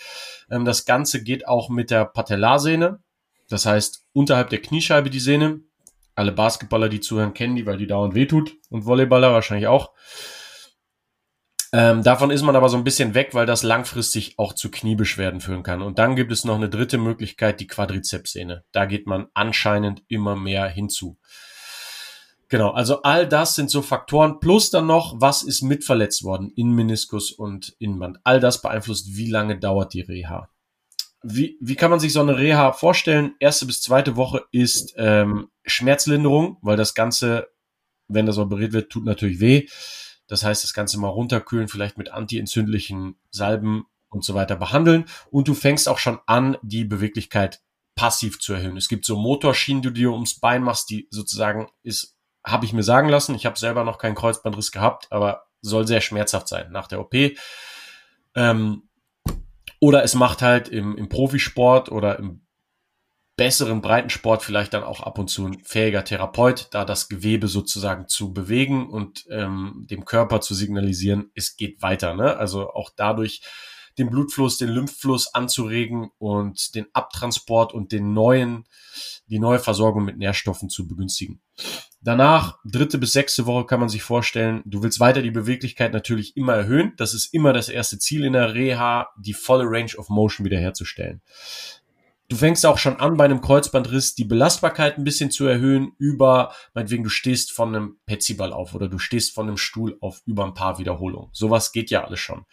Ähm, 0.50 0.64
das 0.64 0.84
Ganze 0.84 1.22
geht 1.22 1.46
auch 1.48 1.68
mit 1.68 1.90
der 1.90 2.04
Patellarsehne, 2.04 3.00
das 3.48 3.66
heißt 3.66 4.06
unterhalb 4.12 4.50
der 4.50 4.62
Kniescheibe 4.62 5.10
die 5.10 5.20
Sehne. 5.20 5.60
Alle 6.16 6.30
Basketballer, 6.30 6.88
die 6.88 7.00
zuhören, 7.00 7.34
kennen 7.34 7.56
die, 7.56 7.66
weil 7.66 7.76
die 7.76 7.88
dauernd 7.88 8.14
wehtut 8.14 8.56
und 8.70 8.86
Volleyballer 8.86 9.32
wahrscheinlich 9.32 9.66
auch. 9.66 9.90
Ähm, 11.76 12.04
davon 12.04 12.30
ist 12.30 12.42
man 12.42 12.54
aber 12.54 12.68
so 12.68 12.76
ein 12.76 12.84
bisschen 12.84 13.14
weg, 13.14 13.30
weil 13.32 13.46
das 13.46 13.64
langfristig 13.64 14.38
auch 14.38 14.52
zu 14.52 14.70
Kniebeschwerden 14.70 15.40
führen 15.40 15.64
kann. 15.64 15.82
Und 15.82 15.98
dann 15.98 16.14
gibt 16.14 16.30
es 16.30 16.44
noch 16.44 16.54
eine 16.54 16.68
dritte 16.68 16.98
Möglichkeit, 16.98 17.58
die 17.58 17.66
Quadrizepssehne. 17.66 18.62
Da 18.70 18.84
geht 18.84 19.08
man 19.08 19.26
anscheinend 19.34 20.04
immer 20.06 20.36
mehr 20.36 20.68
hinzu. 20.68 21.18
Genau, 22.48 22.70
also 22.70 23.02
all 23.02 23.26
das 23.26 23.56
sind 23.56 23.70
so 23.70 23.82
Faktoren. 23.82 24.38
Plus 24.38 24.70
dann 24.70 24.86
noch, 24.86 25.20
was 25.20 25.42
ist 25.42 25.62
mitverletzt 25.62 26.22
worden 26.22 26.52
in 26.54 26.70
Meniskus 26.76 27.32
und 27.32 27.74
Innenband. 27.80 28.18
All 28.22 28.38
das 28.38 28.62
beeinflusst, 28.62 29.16
wie 29.16 29.28
lange 29.28 29.58
dauert 29.58 29.94
die 29.94 30.02
Reha. 30.02 30.48
Wie, 31.24 31.58
wie 31.60 31.74
kann 31.74 31.90
man 31.90 31.98
sich 31.98 32.12
so 32.12 32.20
eine 32.20 32.38
Reha 32.38 32.70
vorstellen? 32.70 33.34
Erste 33.40 33.66
bis 33.66 33.82
zweite 33.82 34.14
Woche 34.14 34.44
ist 34.52 34.94
ähm, 34.96 35.48
Schmerzlinderung, 35.64 36.56
weil 36.62 36.76
das 36.76 36.94
Ganze, 36.94 37.48
wenn 38.06 38.26
das 38.26 38.38
operiert 38.38 38.72
wird, 38.72 38.90
tut 38.90 39.04
natürlich 39.04 39.40
weh. 39.40 39.66
Das 40.26 40.44
heißt, 40.44 40.64
das 40.64 40.74
Ganze 40.74 40.98
mal 40.98 41.08
runterkühlen, 41.08 41.68
vielleicht 41.68 41.98
mit 41.98 42.10
antientzündlichen 42.10 43.16
Salben 43.30 43.84
und 44.08 44.24
so 44.24 44.34
weiter 44.34 44.56
behandeln. 44.56 45.04
Und 45.30 45.48
du 45.48 45.54
fängst 45.54 45.88
auch 45.88 45.98
schon 45.98 46.18
an, 46.26 46.56
die 46.62 46.84
Beweglichkeit 46.84 47.60
passiv 47.94 48.40
zu 48.40 48.54
erhöhen. 48.54 48.76
Es 48.76 48.88
gibt 48.88 49.04
so 49.04 49.16
Motorschienen, 49.16 49.82
die 49.82 49.88
du 49.88 49.94
dir 49.94 50.12
ums 50.12 50.40
Bein 50.40 50.62
machst, 50.62 50.90
die 50.90 51.08
sozusagen 51.10 51.68
ist, 51.82 52.16
habe 52.44 52.64
ich 52.64 52.72
mir 52.72 52.82
sagen 52.82 53.08
lassen. 53.08 53.34
Ich 53.34 53.46
habe 53.46 53.58
selber 53.58 53.84
noch 53.84 53.98
keinen 53.98 54.14
Kreuzbandriss 54.14 54.72
gehabt, 54.72 55.10
aber 55.10 55.46
soll 55.60 55.86
sehr 55.86 56.00
schmerzhaft 56.00 56.48
sein 56.48 56.70
nach 56.72 56.88
der 56.88 57.00
OP. 57.00 57.14
Ähm, 58.34 58.88
oder 59.80 60.02
es 60.02 60.14
macht 60.14 60.42
halt 60.42 60.68
im, 60.68 60.96
im 60.96 61.08
Profisport 61.08 61.90
oder 61.90 62.18
im 62.18 62.43
besseren 63.36 63.80
Breitensport 63.80 64.42
vielleicht 64.42 64.74
dann 64.74 64.84
auch 64.84 65.00
ab 65.00 65.18
und 65.18 65.28
zu 65.28 65.46
ein 65.46 65.58
fähiger 65.64 66.04
Therapeut, 66.04 66.68
da 66.70 66.84
das 66.84 67.08
Gewebe 67.08 67.48
sozusagen 67.48 68.08
zu 68.08 68.32
bewegen 68.32 68.88
und 68.88 69.24
ähm, 69.30 69.86
dem 69.90 70.04
Körper 70.04 70.40
zu 70.40 70.54
signalisieren, 70.54 71.30
es 71.34 71.56
geht 71.56 71.82
weiter. 71.82 72.14
Ne? 72.14 72.36
Also 72.36 72.70
auch 72.70 72.90
dadurch 72.94 73.42
den 73.98 74.10
Blutfluss, 74.10 74.58
den 74.58 74.70
Lymphfluss 74.70 75.34
anzuregen 75.34 76.10
und 76.18 76.74
den 76.74 76.86
Abtransport 76.92 77.72
und 77.72 77.92
den 77.92 78.12
neuen, 78.12 78.64
die 79.26 79.38
neue 79.38 79.60
Versorgung 79.60 80.04
mit 80.04 80.18
Nährstoffen 80.18 80.68
zu 80.68 80.86
begünstigen. 80.86 81.40
Danach, 82.00 82.58
dritte 82.64 82.98
bis 82.98 83.12
sechste 83.12 83.46
Woche 83.46 83.66
kann 83.66 83.80
man 83.80 83.88
sich 83.88 84.02
vorstellen, 84.02 84.62
du 84.66 84.82
willst 84.82 85.00
weiter 85.00 85.22
die 85.22 85.30
Beweglichkeit 85.30 85.92
natürlich 85.92 86.36
immer 86.36 86.54
erhöhen. 86.54 86.92
Das 86.96 87.14
ist 87.14 87.32
immer 87.32 87.52
das 87.52 87.68
erste 87.68 87.98
Ziel 87.98 88.24
in 88.24 88.34
der 88.34 88.52
Reha, 88.52 89.08
die 89.16 89.32
volle 89.32 89.64
Range 89.64 89.96
of 89.96 90.10
Motion 90.10 90.44
wiederherzustellen. 90.44 91.22
Du 92.28 92.36
fängst 92.36 92.64
auch 92.64 92.78
schon 92.78 93.00
an, 93.00 93.18
bei 93.18 93.26
einem 93.26 93.42
Kreuzbandriss 93.42 94.14
die 94.14 94.24
Belastbarkeit 94.24 94.96
ein 94.96 95.04
bisschen 95.04 95.30
zu 95.30 95.46
erhöhen 95.46 95.92
über, 95.98 96.54
meinetwegen, 96.72 97.04
du 97.04 97.10
stehst 97.10 97.52
von 97.52 97.74
einem 97.74 97.98
Petsyball 98.06 98.52
auf 98.52 98.74
oder 98.74 98.88
du 98.88 98.98
stehst 98.98 99.34
von 99.34 99.46
einem 99.46 99.58
Stuhl 99.58 99.98
auf 100.00 100.22
über 100.24 100.44
ein 100.44 100.54
paar 100.54 100.78
Wiederholungen. 100.78 101.28
Sowas 101.32 101.72
geht 101.72 101.90
ja 101.90 102.04
alles 102.04 102.20
schon. 102.20 102.46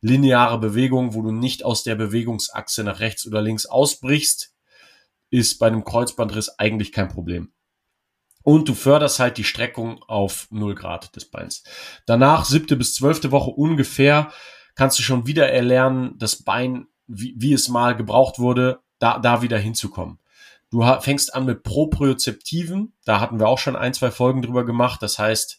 Lineare 0.00 0.58
Bewegung, 0.58 1.14
wo 1.14 1.22
du 1.22 1.30
nicht 1.30 1.64
aus 1.64 1.84
der 1.84 1.94
Bewegungsachse 1.94 2.82
nach 2.82 2.98
rechts 2.98 3.24
oder 3.24 3.40
links 3.40 3.66
ausbrichst, 3.66 4.52
ist 5.30 5.58
bei 5.60 5.68
einem 5.68 5.84
Kreuzbandriss 5.84 6.58
eigentlich 6.58 6.90
kein 6.90 7.08
Problem. 7.08 7.52
Und 8.42 8.68
du 8.68 8.74
förderst 8.74 9.20
halt 9.20 9.38
die 9.38 9.44
Streckung 9.44 10.02
auf 10.02 10.48
0 10.50 10.74
Grad 10.74 11.14
des 11.14 11.30
Beins. 11.30 11.62
Danach, 12.06 12.44
siebte 12.44 12.74
bis 12.74 12.94
zwölfte 12.94 13.30
Woche 13.30 13.50
ungefähr, 13.50 14.32
kannst 14.74 14.98
du 14.98 15.04
schon 15.04 15.28
wieder 15.28 15.48
erlernen, 15.48 16.16
das 16.18 16.42
Bein, 16.42 16.88
wie, 17.06 17.34
wie 17.36 17.52
es 17.52 17.68
mal 17.68 17.96
gebraucht 17.96 18.40
wurde, 18.40 18.80
da, 19.02 19.18
da 19.18 19.42
wieder 19.42 19.58
hinzukommen. 19.58 20.18
Du 20.70 20.82
fängst 21.00 21.34
an 21.34 21.44
mit 21.44 21.64
Propriozeptiven, 21.64 22.94
da 23.04 23.20
hatten 23.20 23.38
wir 23.38 23.48
auch 23.48 23.58
schon 23.58 23.76
ein, 23.76 23.92
zwei 23.92 24.10
Folgen 24.10 24.40
drüber 24.40 24.64
gemacht. 24.64 25.02
Das 25.02 25.18
heißt, 25.18 25.58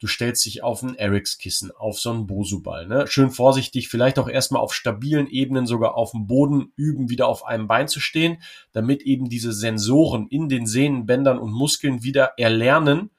du 0.00 0.06
stellst 0.06 0.44
dich 0.44 0.62
auf 0.62 0.82
ein 0.82 0.96
Erics-Kissen, 0.96 1.70
auf 1.70 1.98
so 2.00 2.10
einen 2.10 2.26
Bosu-Ball. 2.26 2.86
Ne? 2.86 3.06
Schön 3.06 3.30
vorsichtig, 3.30 3.88
vielleicht 3.88 4.18
auch 4.18 4.28
erstmal 4.28 4.60
auf 4.60 4.74
stabilen 4.74 5.28
Ebenen 5.28 5.66
sogar 5.66 5.94
auf 5.94 6.10
dem 6.10 6.26
Boden 6.26 6.72
üben, 6.76 7.08
wieder 7.08 7.28
auf 7.28 7.46
einem 7.46 7.68
Bein 7.68 7.88
zu 7.88 8.00
stehen, 8.00 8.42
damit 8.72 9.02
eben 9.02 9.30
diese 9.30 9.52
Sensoren 9.52 10.26
in 10.28 10.48
den 10.48 10.66
Sehnen, 10.66 11.06
Bändern 11.06 11.38
und 11.38 11.52
Muskeln 11.52 12.02
wieder 12.02 12.34
erlernen, 12.36 13.10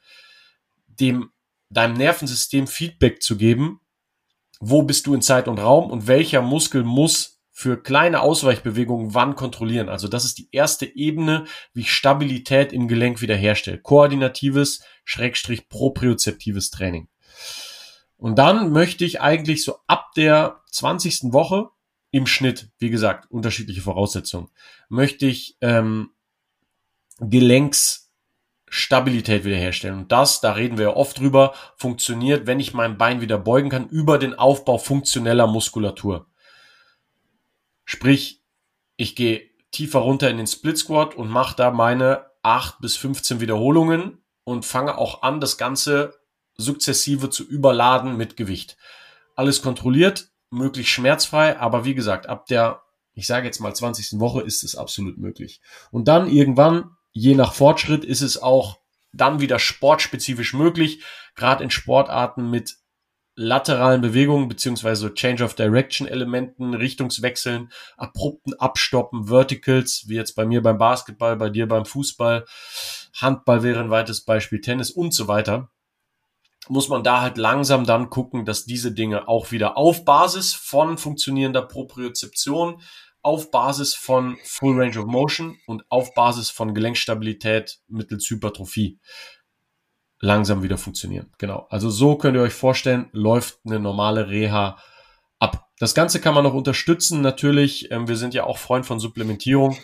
dem 0.87 1.31
deinem 1.69 1.93
Nervensystem 1.93 2.67
Feedback 2.67 3.23
zu 3.23 3.37
geben, 3.37 3.79
wo 4.59 4.83
bist 4.83 5.07
du 5.07 5.15
in 5.15 5.21
Zeit 5.21 5.47
und 5.47 5.59
Raum 5.59 5.89
und 5.89 6.05
welcher 6.05 6.41
Muskel 6.41 6.83
muss 6.83 7.30
für 7.61 7.81
kleine 7.81 8.19
Ausweichbewegungen 8.21 9.13
wann 9.13 9.35
kontrollieren. 9.35 9.87
Also 9.87 10.07
das 10.07 10.25
ist 10.25 10.39
die 10.39 10.49
erste 10.51 10.87
Ebene, 10.87 11.45
wie 11.73 11.81
ich 11.81 11.93
Stabilität 11.93 12.73
im 12.73 12.87
Gelenk 12.87 13.21
wiederherstelle. 13.21 13.77
Koordinatives, 13.77 14.83
Schrägstrich 15.05 15.69
propriozeptives 15.69 16.71
Training. 16.71 17.07
Und 18.17 18.39
dann 18.39 18.71
möchte 18.71 19.05
ich 19.05 19.21
eigentlich 19.21 19.63
so 19.63 19.75
ab 19.85 20.13
der 20.15 20.61
20. 20.71 21.33
Woche 21.33 21.69
im 22.09 22.25
Schnitt, 22.25 22.71
wie 22.79 22.89
gesagt, 22.89 23.29
unterschiedliche 23.29 23.81
Voraussetzungen. 23.81 24.49
Möchte 24.89 25.27
ich 25.27 25.55
ähm, 25.61 26.09
Gelenksstabilität 27.19 29.45
wiederherstellen. 29.45 29.99
Und 29.99 30.11
das, 30.11 30.41
da 30.41 30.53
reden 30.53 30.79
wir 30.79 30.85
ja 30.85 30.95
oft 30.95 31.19
drüber, 31.19 31.53
funktioniert, 31.77 32.47
wenn 32.47 32.59
ich 32.59 32.73
mein 32.73 32.97
Bein 32.97 33.21
wieder 33.21 33.37
beugen 33.37 33.69
kann, 33.69 33.87
über 33.87 34.17
den 34.17 34.33
Aufbau 34.33 34.79
funktioneller 34.79 35.45
Muskulatur. 35.45 36.25
Sprich, 37.85 38.43
ich 38.95 39.15
gehe 39.15 39.49
tiefer 39.71 39.99
runter 39.99 40.29
in 40.29 40.37
den 40.37 40.47
Split 40.47 40.77
Squat 40.77 41.15
und 41.15 41.29
mache 41.29 41.55
da 41.55 41.71
meine 41.71 42.25
8 42.43 42.79
bis 42.81 42.97
15 42.97 43.39
Wiederholungen 43.39 44.19
und 44.43 44.65
fange 44.65 44.97
auch 44.97 45.23
an, 45.23 45.39
das 45.39 45.57
Ganze 45.57 46.19
sukzessive 46.57 47.29
zu 47.29 47.43
überladen 47.43 48.17
mit 48.17 48.37
Gewicht. 48.37 48.77
Alles 49.35 49.61
kontrolliert, 49.61 50.29
möglichst 50.49 50.91
schmerzfrei, 50.91 51.57
aber 51.59 51.85
wie 51.85 51.95
gesagt, 51.95 52.27
ab 52.27 52.45
der, 52.47 52.83
ich 53.13 53.27
sage 53.27 53.45
jetzt 53.45 53.59
mal 53.59 53.73
20. 53.73 54.19
Woche 54.19 54.41
ist 54.41 54.63
es 54.63 54.75
absolut 54.75 55.17
möglich. 55.17 55.61
Und 55.91 56.07
dann 56.07 56.29
irgendwann, 56.29 56.97
je 57.11 57.35
nach 57.35 57.53
Fortschritt, 57.53 58.03
ist 58.03 58.21
es 58.21 58.41
auch 58.41 58.79
dann 59.13 59.39
wieder 59.39 59.59
sportspezifisch 59.59 60.53
möglich, 60.53 61.03
gerade 61.35 61.63
in 61.63 61.69
Sportarten 61.69 62.49
mit 62.49 62.77
lateralen 63.35 64.01
Bewegungen 64.01 64.47
beziehungsweise 64.47 65.13
Change 65.13 65.43
of 65.43 65.55
Direction 65.55 66.07
Elementen, 66.07 66.73
Richtungswechseln, 66.73 67.71
abrupten 67.97 68.53
Abstoppen, 68.55 69.27
Verticals, 69.27 70.05
wie 70.07 70.15
jetzt 70.15 70.35
bei 70.35 70.45
mir 70.45 70.61
beim 70.61 70.77
Basketball, 70.77 71.35
bei 71.37 71.49
dir 71.49 71.67
beim 71.67 71.85
Fußball, 71.85 72.45
Handball 73.13 73.63
wäre 73.63 73.79
ein 73.79 73.89
weites 73.89 74.21
Beispiel, 74.25 74.61
Tennis 74.61 74.91
und 74.91 75.13
so 75.13 75.27
weiter, 75.27 75.69
muss 76.67 76.89
man 76.89 77.03
da 77.03 77.21
halt 77.21 77.37
langsam 77.37 77.85
dann 77.85 78.09
gucken, 78.09 78.45
dass 78.45 78.65
diese 78.65 78.91
Dinge 78.91 79.27
auch 79.27 79.51
wieder 79.51 79.77
auf 79.77 80.05
Basis 80.05 80.53
von 80.53 80.97
funktionierender 80.97 81.63
Propriozeption, 81.63 82.81
auf 83.23 83.51
Basis 83.51 83.93
von 83.93 84.37
Full 84.43 84.79
Range 84.79 84.99
of 84.99 85.05
Motion 85.05 85.57
und 85.67 85.83
auf 85.89 86.13
Basis 86.13 86.49
von 86.49 86.73
Gelenkstabilität 86.73 87.79
mittels 87.87 88.29
Hypertrophie 88.29 88.99
langsam 90.21 90.63
wieder 90.63 90.77
funktionieren. 90.77 91.31
Genau. 91.37 91.67
Also 91.69 91.89
so 91.89 92.15
könnt 92.15 92.37
ihr 92.37 92.43
euch 92.43 92.53
vorstellen, 92.53 93.09
läuft 93.11 93.59
eine 93.65 93.79
normale 93.79 94.29
Reha 94.29 94.77
ab. 95.39 95.67
Das 95.79 95.95
Ganze 95.95 96.21
kann 96.21 96.35
man 96.35 96.43
noch 96.43 96.53
unterstützen. 96.53 97.21
Natürlich, 97.21 97.91
ähm, 97.91 98.07
wir 98.07 98.15
sind 98.15 98.33
ja 98.33 98.45
auch 98.45 98.59
Freund 98.59 98.85
von 98.85 98.99
Supplementierung, 98.99 99.77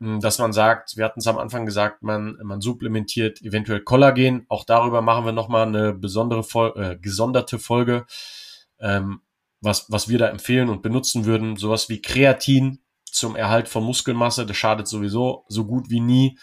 hm, 0.00 0.20
dass 0.20 0.38
man 0.38 0.52
sagt, 0.52 0.96
wir 0.96 1.04
hatten 1.04 1.20
es 1.20 1.28
am 1.28 1.38
Anfang 1.38 1.64
gesagt, 1.64 2.02
man, 2.02 2.36
man 2.42 2.60
supplementiert 2.60 3.40
eventuell 3.40 3.80
Kollagen. 3.80 4.44
Auch 4.48 4.64
darüber 4.64 5.00
machen 5.00 5.24
wir 5.24 5.32
nochmal 5.32 5.68
eine 5.68 5.94
besondere, 5.94 6.44
äh, 6.76 6.96
gesonderte 6.96 7.60
Folge, 7.60 8.04
ähm, 8.80 9.20
was, 9.60 9.90
was 9.90 10.08
wir 10.08 10.18
da 10.18 10.26
empfehlen 10.28 10.68
und 10.68 10.82
benutzen 10.82 11.24
würden. 11.24 11.56
Sowas 11.56 11.88
wie 11.88 12.02
Kreatin 12.02 12.80
zum 13.04 13.36
Erhalt 13.36 13.68
von 13.68 13.84
Muskelmasse, 13.84 14.44
das 14.44 14.56
schadet 14.56 14.88
sowieso 14.88 15.44
so 15.48 15.64
gut 15.64 15.88
wie 15.88 16.00
nie. 16.00 16.36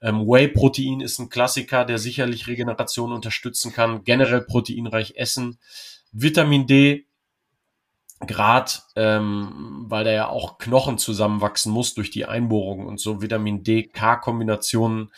Ähm, 0.00 0.26
Whey-Protein 0.26 1.00
ist 1.00 1.18
ein 1.18 1.28
Klassiker, 1.28 1.84
der 1.84 1.98
sicherlich 1.98 2.46
Regeneration 2.46 3.12
unterstützen 3.12 3.72
kann. 3.72 4.04
Generell 4.04 4.42
proteinreich 4.42 5.16
essen. 5.16 5.58
Vitamin 6.12 6.66
D, 6.66 7.06
gerade 8.26 8.72
ähm, 8.96 9.84
weil 9.88 10.04
da 10.04 10.12
ja 10.12 10.28
auch 10.28 10.58
Knochen 10.58 10.98
zusammenwachsen 10.98 11.72
muss 11.72 11.94
durch 11.94 12.10
die 12.10 12.26
Einbohrung 12.26 12.86
und 12.86 13.00
so. 13.00 13.20
Vitamin 13.22 13.62
D-K-Kombinationen 13.62 15.10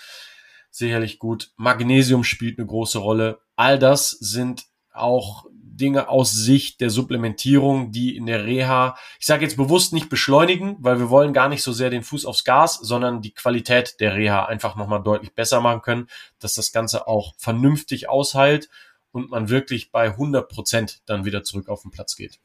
sicherlich 0.71 1.19
gut. 1.19 1.53
Magnesium 1.57 2.25
spielt 2.25 2.59
eine 2.59 2.67
große 2.67 2.99
Rolle. 2.99 3.41
All 3.57 3.79
das 3.79 4.11
sind 4.11 4.65
auch 4.93 5.47
Dinge 5.81 6.09
aus 6.09 6.33
Sicht 6.33 6.81
der 6.81 6.91
Supplementierung, 6.91 7.91
die 7.91 8.17
in 8.17 8.27
der 8.27 8.45
Reha, 8.45 8.97
ich 9.19 9.27
sage 9.27 9.45
jetzt 9.45 9.57
bewusst 9.57 9.93
nicht 9.93 10.09
beschleunigen, 10.09 10.77
weil 10.81 10.99
wir 10.99 11.11
wollen 11.11 11.33
gar 11.33 11.49
nicht 11.49 11.63
so 11.63 11.73
sehr 11.73 11.91
den 11.91 12.03
Fuß 12.03 12.27
aufs 12.27 12.45
Gas, 12.45 12.75
sondern 12.75 13.23
die 13.23 13.33
Qualität 13.33 13.99
der 14.01 14.15
Reha 14.15 14.45
einfach 14.45 14.77
nochmal 14.77 15.03
deutlich 15.03 15.35
besser 15.35 15.61
machen 15.61 15.83
können, 15.83 16.09
dass 16.39 16.55
das 16.55 16.73
Ganze 16.73 17.09
auch 17.09 17.35
vernünftig 17.39 18.09
ausheilt 18.09 18.69
und 19.13 19.31
man 19.31 19.49
wirklich 19.49 19.91
bei 19.91 20.09
100 20.09 20.49
Prozent 20.49 21.01
dann 21.07 21.25
wieder 21.25 21.43
zurück 21.43 21.69
auf 21.69 21.83
den 21.83 21.91
Platz 21.91 22.17
geht. 22.17 22.39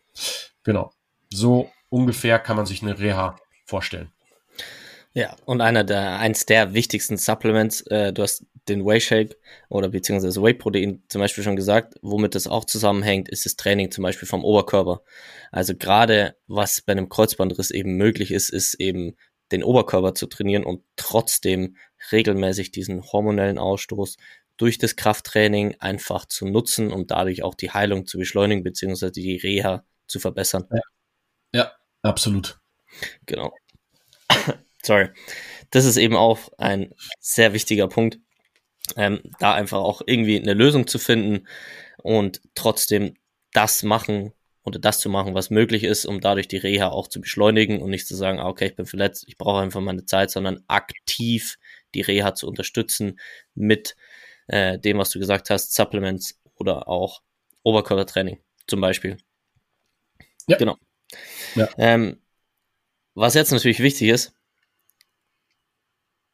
Genau. 0.64 0.94
So 1.30 1.72
ungefähr 1.90 2.40
kann 2.40 2.58
man 2.58 2.66
sich 2.66 2.82
eine 2.82 2.98
Reha 2.98 3.38
vorstellen. 3.66 4.12
Ja, 5.14 5.36
und 5.46 5.62
einer 5.62 5.84
der, 5.84 6.20
eins 6.20 6.46
der 6.46 6.74
wichtigsten 6.74 7.18
Supplements, 7.18 7.82
äh, 7.88 8.12
du 8.12 8.22
hast 8.24 8.46
den 8.68 8.86
Whey 8.86 9.00
Shake 9.00 9.38
oder 9.70 9.90
beziehungsweise 9.90 10.42
Whey 10.42 10.54
Protein 10.54 11.04
zum 11.08 11.22
Beispiel 11.22 11.44
schon 11.44 11.56
gesagt, 11.56 11.96
womit 12.02 12.36
das 12.36 12.48
auch 12.48 12.66
zusammenhängt, 12.66 13.30
ist 13.30 13.46
das 13.46 13.56
Training 13.56 13.92
zum 13.92 14.04
Beispiel 14.04 14.28
vom 14.28 14.44
Oberkörper. 14.44 15.02
Also 15.52 15.76
gerade 15.76 16.36
was 16.48 16.82
bei 16.82 16.94
einem 16.94 17.10
Kreuzbandriss 17.10 17.72
eben 17.72 17.96
möglich 17.96 18.32
ist, 18.32 18.50
ist 18.50 18.76
eben 18.76 19.16
den 19.52 19.64
Oberkörper 19.64 20.16
zu 20.16 20.28
trainieren 20.28 20.64
und 20.64 20.84
trotzdem 20.96 21.78
regelmäßig 22.12 22.72
diesen 22.72 23.04
hormonellen 23.04 23.58
Ausstoß 23.58 24.18
durch 24.58 24.78
das 24.78 24.96
Krafttraining 24.96 25.76
einfach 25.80 26.26
zu 26.26 26.48
nutzen 26.48 26.92
und 26.92 27.12
dadurch 27.12 27.44
auch 27.44 27.56
die 27.56 27.72
Heilung 27.72 28.08
zu 28.08 28.18
beschleunigen 28.18 28.64
beziehungsweise 28.64 29.12
die 29.12 29.38
Reha 29.38 29.86
zu 30.08 30.20
verbessern. 30.20 30.68
Ja, 30.72 30.82
ja 31.54 31.72
absolut. 32.02 32.60
Genau. 33.26 33.54
Sorry. 34.84 35.10
Das 35.72 35.86
ist 35.86 35.98
eben 35.98 36.16
auch 36.16 36.40
ein 36.58 36.94
sehr 37.20 37.54
wichtiger 37.54 37.88
Punkt, 37.88 38.20
ähm, 38.96 39.22
da 39.40 39.54
einfach 39.54 39.80
auch 39.80 40.02
irgendwie 40.06 40.40
eine 40.40 40.54
Lösung 40.54 40.88
zu 40.88 41.00
finden 41.00 41.48
und 41.98 42.42
trotzdem 42.56 43.16
das 43.54 43.84
machen 43.84 44.34
oder 44.64 44.80
das 44.80 45.00
zu 45.00 45.10
machen, 45.10 45.36
was 45.36 45.50
möglich 45.50 45.84
ist, 45.84 46.06
um 46.06 46.20
dadurch 46.20 46.48
die 46.48 46.58
Reha 46.58 46.90
auch 46.90 47.08
zu 47.08 47.22
beschleunigen 47.22 47.82
und 47.82 47.92
nicht 47.92 48.08
zu 48.08 48.16
sagen, 48.16 48.40
ah, 48.40 48.48
okay, 48.48 48.68
ich 48.68 48.76
bin 48.76 48.86
verletzt, 48.86 49.26
ich 49.28 49.38
brauche 49.38 49.62
einfach 49.62 49.82
meine 49.82 50.06
Zeit, 50.06 50.32
sondern 50.32 50.64
aktiv 50.68 51.58
die 51.94 52.02
Reha 52.02 52.34
zu 52.34 52.48
unterstützen 52.48 53.20
mit 53.54 53.96
äh, 54.48 54.80
dem, 54.80 54.98
was 54.98 55.12
du 55.12 55.20
gesagt 55.20 55.50
hast, 55.50 55.74
Supplements 55.74 56.40
oder 56.56 56.88
auch 56.88 57.22
Oberkörpertraining 57.64 58.40
zum 58.68 58.82
Beispiel. 58.82 59.18
Ja. 60.48 60.58
Genau. 60.58 60.78
Ja. 61.56 61.70
Ähm, 61.78 62.20
was 63.14 63.34
jetzt 63.34 63.52
natürlich 63.52 63.80
wichtig 63.80 64.10
ist, 64.10 64.34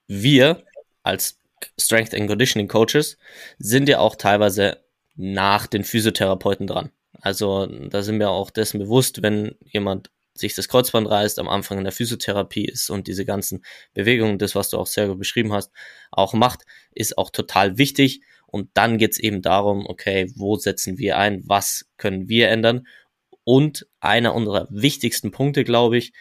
wir 0.07 0.65
als 1.03 1.40
Strength 1.79 2.13
and 2.13 2.27
Conditioning 2.27 2.67
Coaches 2.67 3.17
sind 3.57 3.89
ja 3.89 3.99
auch 3.99 4.15
teilweise 4.15 4.83
nach 5.15 5.67
den 5.67 5.83
Physiotherapeuten 5.83 6.67
dran. 6.67 6.91
Also 7.13 7.65
da 7.65 8.01
sind 8.01 8.19
wir 8.19 8.29
auch 8.29 8.49
dessen 8.49 8.79
bewusst, 8.79 9.21
wenn 9.21 9.55
jemand 9.63 10.09
sich 10.33 10.55
das 10.55 10.67
Kreuzband 10.67 11.09
reißt, 11.09 11.39
am 11.39 11.49
Anfang 11.49 11.77
in 11.77 11.83
der 11.83 11.93
Physiotherapie 11.93 12.65
ist 12.65 12.89
und 12.89 13.07
diese 13.07 13.25
ganzen 13.25 13.63
Bewegungen, 13.93 14.37
das, 14.37 14.55
was 14.55 14.69
du 14.69 14.77
auch 14.77 14.87
sehr 14.87 15.07
gut 15.07 15.19
beschrieben 15.19 15.53
hast, 15.53 15.71
auch 16.09 16.33
macht, 16.33 16.63
ist 16.91 17.17
auch 17.17 17.29
total 17.29 17.77
wichtig. 17.77 18.21
Und 18.47 18.69
dann 18.73 18.97
geht 18.97 19.13
es 19.13 19.19
eben 19.19 19.41
darum, 19.41 19.85
okay, 19.87 20.31
wo 20.35 20.57
setzen 20.57 20.97
wir 20.97 21.17
ein, 21.17 21.43
was 21.45 21.85
können 21.97 22.27
wir 22.27 22.49
ändern? 22.49 22.87
Und 23.43 23.87
einer 23.99 24.35
unserer 24.35 24.67
wichtigsten 24.69 25.31
Punkte, 25.31 25.63
glaube 25.63 25.97
ich, 25.97 26.13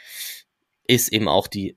ist 0.87 1.13
eben 1.13 1.29
auch 1.29 1.47
die 1.47 1.77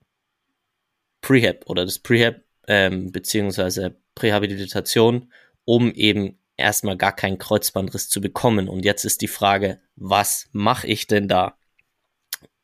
Prehab 1.21 1.67
oder 1.67 1.85
das 1.85 1.99
Prehab 1.99 2.42
ähm, 2.67 3.11
beziehungsweise 3.11 3.97
Prähabilitation, 4.15 5.31
um 5.65 5.91
eben 5.91 6.39
erstmal 6.57 6.97
gar 6.97 7.15
keinen 7.15 7.37
Kreuzbandriss 7.37 8.09
zu 8.09 8.21
bekommen. 8.21 8.69
Und 8.69 8.85
jetzt 8.85 9.05
ist 9.05 9.21
die 9.21 9.27
Frage, 9.27 9.81
was 9.95 10.47
mache 10.51 10.87
ich 10.87 11.07
denn 11.07 11.27
da? 11.27 11.57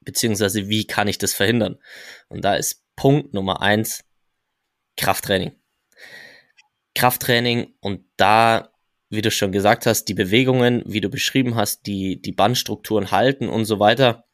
Beziehungsweise 0.01 0.69
wie 0.69 0.87
kann 0.87 1.07
ich 1.07 1.17
das 1.17 1.33
verhindern? 1.33 1.77
Und 2.27 2.43
da 2.43 2.55
ist 2.55 2.83
Punkt 2.95 3.33
Nummer 3.33 3.61
eins 3.61 4.03
Krafttraining. 4.97 5.53
Krafttraining 6.95 7.73
und 7.79 8.03
da, 8.17 8.73
wie 9.09 9.21
du 9.21 9.31
schon 9.31 9.51
gesagt 9.51 9.85
hast, 9.85 10.05
die 10.05 10.13
Bewegungen, 10.13 10.83
wie 10.85 11.01
du 11.01 11.09
beschrieben 11.09 11.55
hast, 11.55 11.85
die, 11.85 12.21
die 12.21 12.31
Bandstrukturen 12.31 13.11
halten 13.11 13.47
und 13.47 13.65
so 13.65 13.79
weiter, 13.79 14.25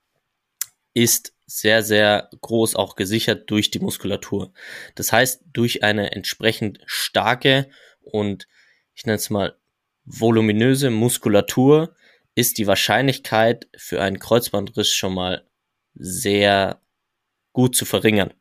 ist 0.94 1.35
sehr, 1.46 1.84
sehr 1.84 2.30
groß 2.42 2.76
auch 2.76 2.96
gesichert 2.96 3.50
durch 3.50 3.72
die 3.72 3.80
Muskulatur. 3.80 4.52
Das 4.96 5.12
heißt, 5.12 5.44
durch 5.54 5.84
eine 5.84 6.12
entsprechend 6.12 6.80
starke 6.86 7.70
und 8.02 8.48
ich 8.94 9.06
nenne 9.06 9.18
es 9.18 9.30
mal 9.30 9.56
voluminöse 10.06 10.90
Muskulatur 10.90 11.96
ist 12.36 12.58
die 12.58 12.68
Wahrscheinlichkeit 12.68 13.68
für 13.76 14.02
einen 14.02 14.20
Kreuzbandriss 14.20 14.92
schon 14.92 15.14
mal 15.14 15.48
sehr 15.94 16.82
gut 17.54 17.76
zu 17.76 17.86
verringern. 17.86 18.34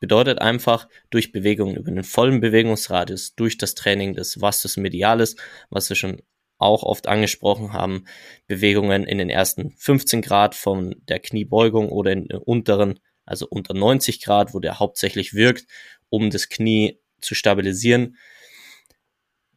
Bedeutet 0.00 0.40
einfach 0.40 0.88
durch 1.10 1.32
Bewegungen 1.32 1.76
über 1.76 1.90
den 1.90 2.04
vollen 2.04 2.40
Bewegungsradius, 2.40 3.34
durch 3.34 3.58
das 3.58 3.74
Training 3.74 4.14
des 4.14 4.40
Vastus 4.40 4.76
Medialis, 4.76 5.36
was 5.70 5.88
wir 5.88 5.96
schon 5.96 6.22
auch 6.64 6.82
oft 6.82 7.06
angesprochen 7.06 7.72
haben, 7.72 8.06
Bewegungen 8.46 9.04
in 9.04 9.18
den 9.18 9.30
ersten 9.30 9.74
15 9.76 10.22
Grad 10.22 10.54
von 10.54 10.96
der 11.08 11.20
Kniebeugung 11.20 11.90
oder 11.90 12.12
in 12.12 12.26
den 12.26 12.38
unteren, 12.38 13.00
also 13.24 13.46
unter 13.48 13.74
90 13.74 14.22
Grad, 14.22 14.54
wo 14.54 14.60
der 14.60 14.78
hauptsächlich 14.78 15.34
wirkt, 15.34 15.66
um 16.08 16.30
das 16.30 16.48
Knie 16.48 16.98
zu 17.20 17.34
stabilisieren. 17.34 18.16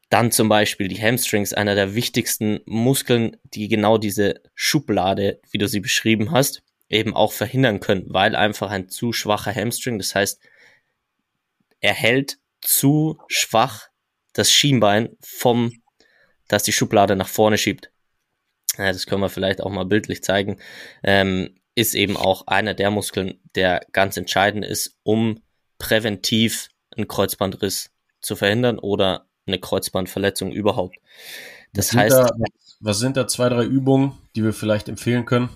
Dann 0.10 0.32
zum 0.32 0.48
Beispiel 0.48 0.88
die 0.88 1.02
Hamstrings, 1.02 1.54
einer 1.54 1.76
der 1.76 1.96
wichtigsten 1.96 2.62
Muskeln, 2.65 3.38
die 3.43 3.67
genau 3.67 3.98
diese 3.98 4.41
Schublade, 4.56 5.41
wie 5.52 5.58
du 5.58 5.67
sie 5.67 5.82
beschrieben 5.82 6.32
hast, 6.32 6.63
eben 6.89 7.13
auch 7.13 7.34
verhindern 7.34 7.80
können, 7.82 8.06
weil 8.08 8.36
einfach 8.36 8.72
ein 8.72 8.88
zu 8.88 9.12
schwacher 9.12 9.54
Hamstring, 9.54 9.98
das 9.98 10.15
heißt, 10.15 10.39
er 11.82 11.93
hält 11.93 12.38
zu 12.62 13.17
schwach 13.28 13.89
das 14.34 14.52
Schienbein 14.52 15.10
vom, 15.22 15.74
dass 16.48 16.64
die 16.64 16.72
Schublade 16.72 17.16
nach 17.16 17.28
vorne 17.28 17.58
schiebt. 17.58 17.92
Ja, 18.78 18.92
das 18.92 19.06
können 19.06 19.22
wir 19.22 19.30
vielleicht 19.30 19.62
auch 19.62 19.72
mal 19.72 19.86
bildlich 19.86 20.24
zeigen. 20.24 20.58
Ähm, 21.04 21.56
ist 21.76 21.96
eben 21.96 22.18
auch 22.18 22.48
einer 22.48 22.74
der 22.74 22.92
Muskeln, 22.92 23.40
der 23.56 23.86
ganz 23.92 24.18
entscheidend 24.18 24.66
ist, 24.66 24.98
um 25.04 25.42
präventiv 25.78 26.70
einen 26.96 27.08
Kreuzbandriss 27.08 27.92
zu 28.20 28.36
verhindern 28.36 28.80
oder 28.80 29.28
eine 29.46 29.60
Kreuzbandverletzung 29.60 30.52
überhaupt. 30.52 30.98
Das 31.74 31.94
was 31.94 32.00
heißt. 32.00 32.16
Da, 32.16 32.32
was 32.80 33.00
sind 33.00 33.18
da 33.18 33.28
zwei, 33.28 33.50
drei 33.50 33.64
Übungen, 33.64 34.18
die 34.36 34.44
wir 34.44 34.54
vielleicht 34.54 34.90
empfehlen 34.90 35.26
können? 35.26 35.50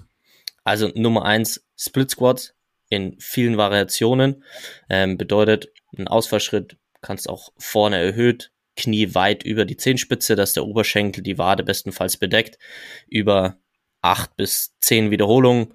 Also 0.64 0.92
Nummer 0.94 1.26
eins, 1.26 1.66
Split 1.76 2.12
Squats 2.12 2.54
in 2.90 3.20
vielen 3.20 3.58
Variationen. 3.58 4.44
Ähm, 4.90 5.18
bedeutet, 5.18 5.70
ein 5.98 6.08
Ausfallschritt 6.08 6.78
kannst 7.02 7.30
auch 7.30 7.52
vorne 7.58 7.98
erhöht, 7.98 8.51
Knie 8.76 9.14
weit 9.14 9.44
über 9.44 9.66
die 9.66 9.78
Zehenspitze, 9.78 10.36
dass 10.36 10.54
der 10.54 10.66
Oberschenkel 10.66 11.24
die 11.24 11.38
Wade 11.38 11.64
bestenfalls 11.64 12.18
bedeckt. 12.18 12.58
Über 13.08 13.58
acht 14.02 14.36
bis 14.36 14.76
zehn 14.80 15.12
Wiederholungen 15.12 15.74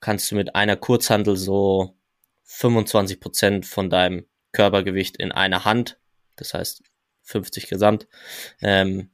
kannst 0.00 0.30
du 0.30 0.36
mit 0.36 0.54
einer 0.54 0.76
Kurzhandel 0.76 1.36
so 1.36 1.96
25 2.44 3.20
Prozent 3.20 3.66
von 3.66 3.90
deinem 3.90 4.26
Körpergewicht 4.52 5.16
in 5.16 5.32
einer 5.32 5.64
Hand, 5.64 5.98
das 6.36 6.54
heißt 6.54 6.82
50 7.22 7.68
gesamt, 7.68 8.06
ähm, 8.60 9.10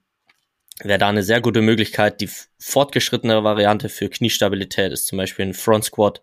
wäre 0.83 0.99
da 0.99 1.09
eine 1.09 1.23
sehr 1.23 1.41
gute 1.41 1.63
Möglichkeit. 1.63 2.21
Die 2.21 2.29
fortgeschrittenere 2.59 3.45
Variante 3.45 3.89
für 3.89 4.09
Kniestabilität 4.09 4.93
ist 4.93 5.07
zum 5.07 5.19
Beispiel 5.19 5.47
ein 5.47 5.55
Front 5.55 5.85
Squat, 5.85 6.23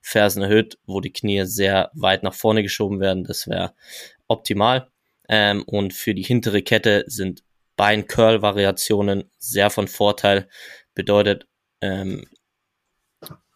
Fersen 0.00 0.42
erhöht, 0.42 0.78
wo 0.86 1.00
die 1.00 1.12
Knie 1.12 1.44
sehr 1.44 1.90
weit 1.94 2.22
nach 2.22 2.34
vorne 2.34 2.62
geschoben 2.62 3.00
werden. 3.00 3.24
Das 3.24 3.48
wäre 3.48 3.74
optimal. 4.26 4.90
Ähm, 5.28 5.62
und 5.64 5.94
für 5.94 6.14
die 6.14 6.22
hintere 6.22 6.62
Kette 6.62 7.04
sind 7.06 7.42
Bein-Curl-Variationen 7.76 9.30
sehr 9.38 9.70
von 9.70 9.88
Vorteil. 9.88 10.48
Bedeutet, 10.94 11.46
ähm, 11.80 12.26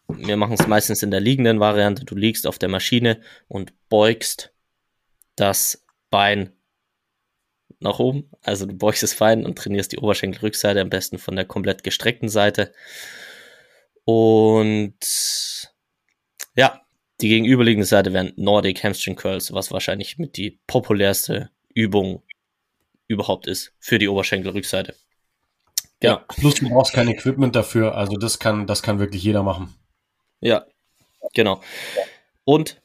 wir 0.08 0.36
machen 0.36 0.54
es 0.54 0.66
meistens 0.66 1.02
in 1.02 1.10
der 1.10 1.20
liegenden 1.20 1.60
Variante. 1.60 2.04
Du 2.04 2.14
liegst 2.14 2.46
auf 2.46 2.58
der 2.58 2.68
Maschine 2.68 3.20
und 3.48 3.72
beugst 3.88 4.52
das 5.36 5.84
Bein 6.10 6.52
nach 7.80 7.98
oben. 7.98 8.30
Also 8.42 8.66
du 8.66 8.74
beugst 8.74 9.02
es 9.02 9.14
fein 9.14 9.44
und 9.44 9.58
trainierst 9.58 9.92
die 9.92 9.98
Oberschenkelrückseite, 9.98 10.80
am 10.80 10.90
besten 10.90 11.18
von 11.18 11.34
der 11.34 11.44
komplett 11.44 11.82
gestreckten 11.82 12.28
Seite. 12.28 12.72
Und 14.04 14.94
ja, 16.54 16.82
die 17.20 17.28
gegenüberliegende 17.28 17.86
Seite 17.86 18.12
wären 18.12 18.32
Nordic 18.36 18.84
Hamstring 18.84 19.16
Curls, 19.16 19.52
was 19.52 19.70
wahrscheinlich 19.70 20.18
mit 20.18 20.36
die 20.36 20.60
populärste 20.66 21.50
Übung 21.74 22.22
überhaupt 23.08 23.46
ist 23.46 23.72
für 23.78 23.98
die 23.98 24.08
Oberschenkelrückseite. 24.08 24.94
Genau. 26.00 26.14
Ja, 26.14 26.24
plus 26.28 26.56
du 26.56 26.68
brauchst 26.68 26.92
kein 26.92 27.08
Equipment 27.08 27.54
dafür, 27.54 27.94
also 27.94 28.16
das 28.16 28.38
kann, 28.38 28.66
das 28.66 28.82
kann 28.82 28.98
wirklich 28.98 29.22
jeder 29.22 29.42
machen. 29.42 29.74
Ja, 30.40 30.66
genau. 31.32 31.62
Und 32.44 32.80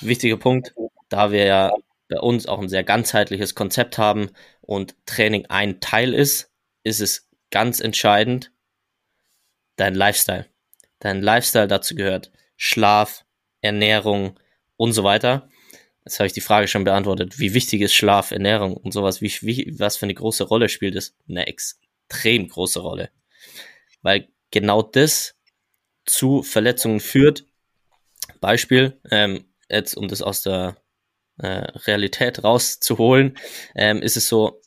wichtiger 0.00 0.36
Punkt, 0.36 0.74
da 1.08 1.32
wir 1.32 1.44
ja 1.44 1.72
bei 2.08 2.20
uns 2.20 2.46
auch 2.46 2.60
ein 2.60 2.68
sehr 2.68 2.84
ganzheitliches 2.84 3.54
Konzept 3.54 3.98
haben 3.98 4.30
und 4.60 4.94
Training 5.06 5.46
ein 5.46 5.80
Teil 5.80 6.14
ist, 6.14 6.52
ist 6.84 7.00
es 7.00 7.28
ganz 7.50 7.80
entscheidend 7.80 8.52
dein 9.76 9.94
Lifestyle. 9.94 10.46
Dein 11.00 11.20
Lifestyle 11.20 11.66
dazu 11.66 11.94
gehört 11.94 12.30
Schlaf, 12.56 13.24
Ernährung 13.60 14.38
und 14.76 14.92
so 14.92 15.02
weiter. 15.02 15.48
Jetzt 16.04 16.18
habe 16.18 16.26
ich 16.26 16.32
die 16.32 16.40
Frage 16.40 16.66
schon 16.66 16.84
beantwortet. 16.84 17.38
Wie 17.38 17.54
wichtig 17.54 17.80
ist 17.80 17.94
Schlaf, 17.94 18.32
Ernährung 18.32 18.76
und 18.76 18.92
sowas? 18.92 19.20
Wie, 19.20 19.32
wie, 19.42 19.74
was 19.78 19.96
für 19.96 20.06
eine 20.06 20.14
große 20.14 20.44
Rolle 20.44 20.68
spielt 20.68 20.96
es? 20.96 21.14
Eine 21.28 21.46
extrem 21.46 22.48
große 22.48 22.80
Rolle. 22.80 23.10
Weil 24.02 24.28
genau 24.50 24.82
das 24.82 25.36
zu 26.04 26.42
Verletzungen 26.42 27.00
führt. 27.00 27.44
Beispiel, 28.40 29.00
ähm, 29.10 29.44
jetzt 29.68 29.96
um 29.96 30.08
das 30.08 30.22
aus 30.22 30.42
der 30.42 30.76
äh, 31.38 31.46
Realität 31.86 32.42
rauszuholen, 32.42 33.38
ähm, 33.76 34.02
ist 34.02 34.16
es 34.16 34.28
so, 34.28 34.60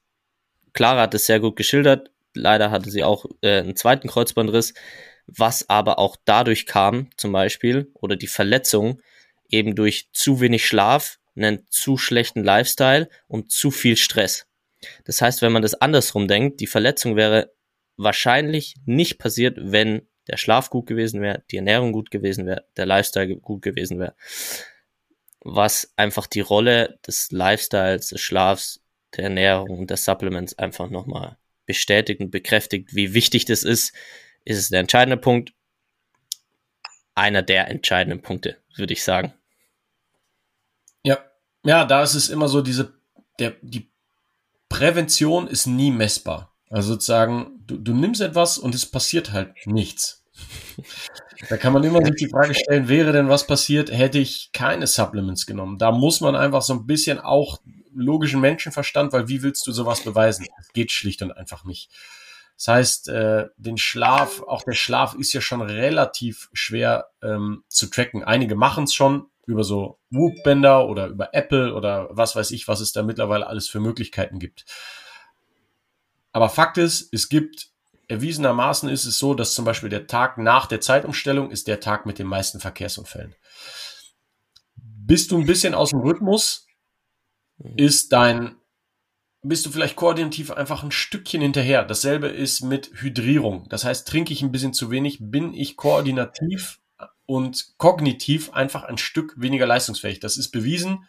Clara 0.74 1.02
hat 1.02 1.14
es 1.14 1.26
sehr 1.26 1.40
gut 1.40 1.56
geschildert, 1.56 2.12
leider 2.34 2.72
hatte 2.72 2.90
sie 2.90 3.04
auch 3.04 3.26
äh, 3.42 3.60
einen 3.60 3.76
zweiten 3.76 4.08
Kreuzbandriss, 4.08 4.74
was 5.28 5.70
aber 5.70 6.00
auch 6.00 6.16
dadurch 6.24 6.66
kam, 6.66 7.10
zum 7.18 7.32
Beispiel, 7.32 7.92
oder 7.94 8.16
die 8.16 8.28
Verletzung 8.28 9.02
eben 9.50 9.76
durch 9.76 10.10
zu 10.12 10.40
wenig 10.40 10.66
Schlaf, 10.66 11.20
einen 11.36 11.66
zu 11.70 11.98
schlechten 11.98 12.44
Lifestyle 12.44 13.10
und 13.28 13.52
zu 13.52 13.72
viel 13.72 13.98
Stress. 13.98 14.48
Das 15.06 15.22
heißt, 15.22 15.42
wenn 15.42 15.52
man 15.52 15.62
das 15.62 15.74
andersrum 15.76 16.28
denkt, 16.28 16.60
die 16.60 16.68
Verletzung 16.68 17.16
wäre 17.16 17.52
wahrscheinlich 17.98 18.76
nicht 18.86 19.18
passiert, 19.18 19.58
wenn 19.60 20.08
der 20.28 20.38
Schlaf 20.38 20.70
gut 20.70 20.88
gewesen 20.88 21.22
wäre, 21.22 21.44
die 21.52 21.58
Ernährung 21.58 21.92
gut 21.92 22.12
gewesen 22.12 22.46
wäre, 22.46 22.66
der 22.78 22.86
Lifestyle 22.86 23.38
gut 23.38 23.62
gewesen 23.62 24.00
wäre 24.00 24.16
was 25.46 25.94
einfach 25.96 26.26
die 26.26 26.42
Rolle 26.42 27.00
des 27.06 27.32
Lifestyles, 27.32 28.10
des 28.10 28.20
Schlafs, 28.20 28.82
der 29.16 29.26
Ernährung 29.26 29.78
und 29.78 29.90
der 29.92 29.98
Supplements 29.98 30.58
einfach 30.58 30.90
nochmal 30.90 31.38
bestätigt 31.68 32.20
und 32.20 32.32
bekräftigt, 32.32 32.96
wie 32.96 33.14
wichtig 33.14 33.46
das 33.46 33.64
ist, 33.64 33.94
ist 34.44 34.58
es 34.58 34.70
der 34.70 34.80
entscheidende 34.80 35.18
Punkt. 35.18 35.54
Einer 37.14 37.44
der 37.44 37.70
entscheidenden 37.70 38.22
Punkte, 38.22 38.58
würde 38.76 38.94
ich 38.94 39.04
sagen. 39.04 39.34
Ja, 41.66 41.84
da 41.84 42.04
ist 42.04 42.14
es 42.14 42.30
immer 42.30 42.48
so, 42.48 42.62
diese, 42.62 42.94
der, 43.40 43.56
die 43.62 43.92
Prävention 44.70 45.48
ist 45.48 45.66
nie 45.66 45.92
messbar. 45.92 46.54
Also 46.70 46.94
sozusagen, 46.94 47.64
du, 47.66 47.78
du 47.78 47.94
nimmst 47.94 48.22
etwas 48.22 48.58
und 48.58 48.76
es 48.76 48.86
passiert 48.86 49.32
halt 49.32 49.54
nichts. 49.66 50.24
Da 51.50 51.58
kann 51.58 51.74
man 51.74 51.84
immer 51.84 52.04
sich 52.04 52.16
die 52.16 52.30
Frage 52.30 52.56
stellen, 52.56 52.88
wäre 52.88 53.12
denn 53.12 53.28
was 53.28 53.46
passiert, 53.46 53.92
hätte 53.92 54.18
ich 54.18 54.52
keine 54.54 54.88
Supplements 54.88 55.46
genommen? 55.46 55.78
Da 55.78 55.92
muss 55.92 56.22
man 56.22 56.34
einfach 56.34 56.62
so 56.62 56.74
ein 56.74 56.88
bisschen 56.88 57.20
auch 57.20 57.60
logischen 57.94 58.40
Menschenverstand, 58.40 59.12
weil 59.12 59.28
wie 59.28 59.44
willst 59.44 59.68
du 59.68 59.74
sowas 59.74 60.02
beweisen? 60.02 60.48
Das 60.58 60.72
geht 60.72 60.94
schlicht 60.94 61.22
und 61.22 61.34
einfach 61.34 61.66
nicht. 61.66 61.92
Das 62.58 62.68
heißt, 62.70 63.10
äh, 63.10 63.48
den 63.58 63.78
Schlaf, 63.78 64.42
auch 64.44 64.64
der 64.64 64.74
Schlaf 64.74 65.14
ist 65.16 65.34
ja 65.34 65.42
schon 65.42 65.62
relativ 65.62 66.50
schwer 66.54 67.10
ähm, 67.22 67.64
zu 67.68 67.88
tracken. 67.88 68.24
Einige 68.24 68.56
machen 68.56 68.86
es 68.86 68.94
schon 68.94 69.26
über 69.46 69.64
so 69.64 70.00
Whoop-Bänder 70.10 70.88
oder 70.88 71.08
über 71.08 71.34
Apple 71.34 71.74
oder 71.74 72.10
was 72.12 72.36
weiß 72.36 72.52
ich, 72.52 72.68
was 72.68 72.80
es 72.80 72.92
da 72.92 73.04
mittlerweile 73.04 73.48
alles 73.48 73.68
für 73.68 73.80
Möglichkeiten 73.80 74.40
gibt. 74.40 74.66
Aber 76.32 76.50
Fakt 76.50 76.78
ist, 76.78 77.14
es 77.14 77.30
gibt 77.30 77.70
erwiesenermaßen 78.08 78.90
ist 78.90 79.06
es 79.06 79.18
so, 79.18 79.34
dass 79.34 79.54
zum 79.54 79.66
Beispiel 79.66 79.90
der 79.90 80.08
Tag 80.08 80.38
nach 80.38 80.68
der 80.68 80.82
Zeitumstellung 80.82 81.50
ist 81.50 81.68
der 81.68 81.80
Tag 81.80 82.06
mit 82.06 82.20
den 82.20 82.28
meisten 82.28 82.60
Verkehrsunfällen. 82.60 83.36
Bist 84.76 85.32
du 85.32 85.38
ein 85.38 85.46
bisschen 85.46 85.74
aus 85.74 85.92
dem 85.92 86.00
Rhythmus, 86.00 86.68
ist 87.78 88.12
dein, 88.12 88.56
bist 89.42 89.66
du 89.66 89.72
vielleicht 89.72 89.96
koordinativ 89.96 90.52
einfach 90.52 90.84
ein 90.84 90.92
Stückchen 90.92 91.42
hinterher. 91.42 91.84
Dasselbe 91.84 92.28
ist 92.28 92.62
mit 92.62 92.92
Hydrierung. 92.96 93.68
Das 93.70 93.86
heißt, 93.86 94.08
trinke 94.08 94.34
ich 94.34 94.42
ein 94.42 94.52
bisschen 94.52 94.74
zu 94.74 94.92
wenig, 94.92 95.20
bin 95.22 95.54
ich 95.54 95.78
koordinativ 95.78 96.80
und 97.26 97.78
kognitiv 97.78 98.54
einfach 98.54 98.84
ein 98.84 98.98
Stück 98.98 99.34
weniger 99.38 99.66
leistungsfähig. 99.66 100.20
Das 100.20 100.38
ist 100.38 100.52
bewiesen 100.52 101.06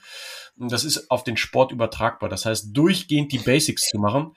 und 0.58 0.72
das 0.72 0.84
ist 0.84 1.10
auf 1.10 1.24
den 1.24 1.36
Sport 1.36 1.72
übertragbar. 1.72 2.28
Das 2.28 2.46
heißt, 2.46 2.68
durchgehend 2.72 3.32
die 3.32 3.38
Basics 3.38 3.88
zu 3.90 3.98
machen, 3.98 4.34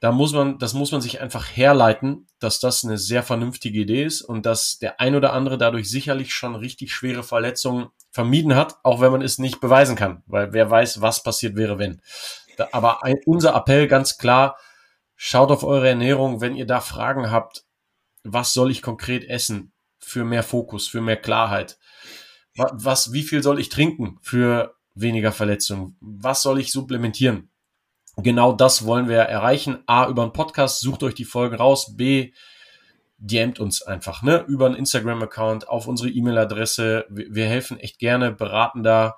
da 0.00 0.12
muss 0.12 0.32
man, 0.32 0.58
das 0.58 0.74
muss 0.74 0.92
man 0.92 1.00
sich 1.00 1.20
einfach 1.20 1.46
herleiten, 1.46 2.26
dass 2.38 2.60
das 2.60 2.84
eine 2.84 2.98
sehr 2.98 3.22
vernünftige 3.22 3.80
Idee 3.80 4.04
ist 4.04 4.22
und 4.22 4.44
dass 4.44 4.78
der 4.78 5.00
ein 5.00 5.14
oder 5.14 5.32
andere 5.32 5.56
dadurch 5.56 5.88
sicherlich 5.88 6.34
schon 6.34 6.54
richtig 6.54 6.92
schwere 6.92 7.22
Verletzungen 7.22 7.88
vermieden 8.10 8.54
hat, 8.54 8.76
auch 8.82 9.00
wenn 9.00 9.12
man 9.12 9.22
es 9.22 9.38
nicht 9.38 9.60
beweisen 9.60 9.96
kann, 9.96 10.22
weil 10.26 10.52
wer 10.52 10.70
weiß, 10.70 11.00
was 11.00 11.22
passiert 11.22 11.56
wäre, 11.56 11.78
wenn. 11.78 12.02
Aber 12.72 13.02
ein, 13.02 13.16
unser 13.24 13.54
Appell 13.54 13.88
ganz 13.88 14.18
klar, 14.18 14.58
schaut 15.16 15.50
auf 15.50 15.64
eure 15.64 15.88
Ernährung, 15.88 16.40
wenn 16.40 16.54
ihr 16.54 16.66
da 16.66 16.80
Fragen 16.80 17.30
habt, 17.30 17.64
was 18.24 18.52
soll 18.52 18.70
ich 18.70 18.82
konkret 18.82 19.24
essen 19.24 19.73
für 20.04 20.24
mehr 20.24 20.42
Fokus, 20.42 20.88
für 20.88 21.00
mehr 21.00 21.16
Klarheit? 21.16 21.78
Was, 22.56 23.12
wie 23.12 23.22
viel 23.22 23.42
soll 23.42 23.58
ich 23.58 23.68
trinken 23.68 24.18
für 24.22 24.76
weniger 24.94 25.32
Verletzungen? 25.32 25.96
Was 26.00 26.42
soll 26.42 26.60
ich 26.60 26.70
supplementieren? 26.70 27.50
genau 28.16 28.52
das 28.52 28.84
wollen 28.84 29.08
wir 29.08 29.18
erreichen. 29.18 29.82
A, 29.86 30.08
über 30.08 30.22
einen 30.22 30.32
Podcast, 30.32 30.80
sucht 30.80 31.02
euch 31.02 31.14
die 31.14 31.24
Folgen 31.24 31.56
raus. 31.56 31.96
B, 31.96 32.32
DMt 33.18 33.58
uns 33.60 33.82
einfach, 33.82 34.22
ne, 34.22 34.44
über 34.48 34.66
einen 34.66 34.74
Instagram-Account, 34.74 35.68
auf 35.68 35.86
unsere 35.86 36.10
E-Mail-Adresse. 36.10 37.06
Wir, 37.08 37.26
wir, 37.30 37.46
helfen 37.46 37.78
echt 37.78 37.98
gerne, 37.98 38.32
beraten 38.32 38.82
da, 38.82 39.16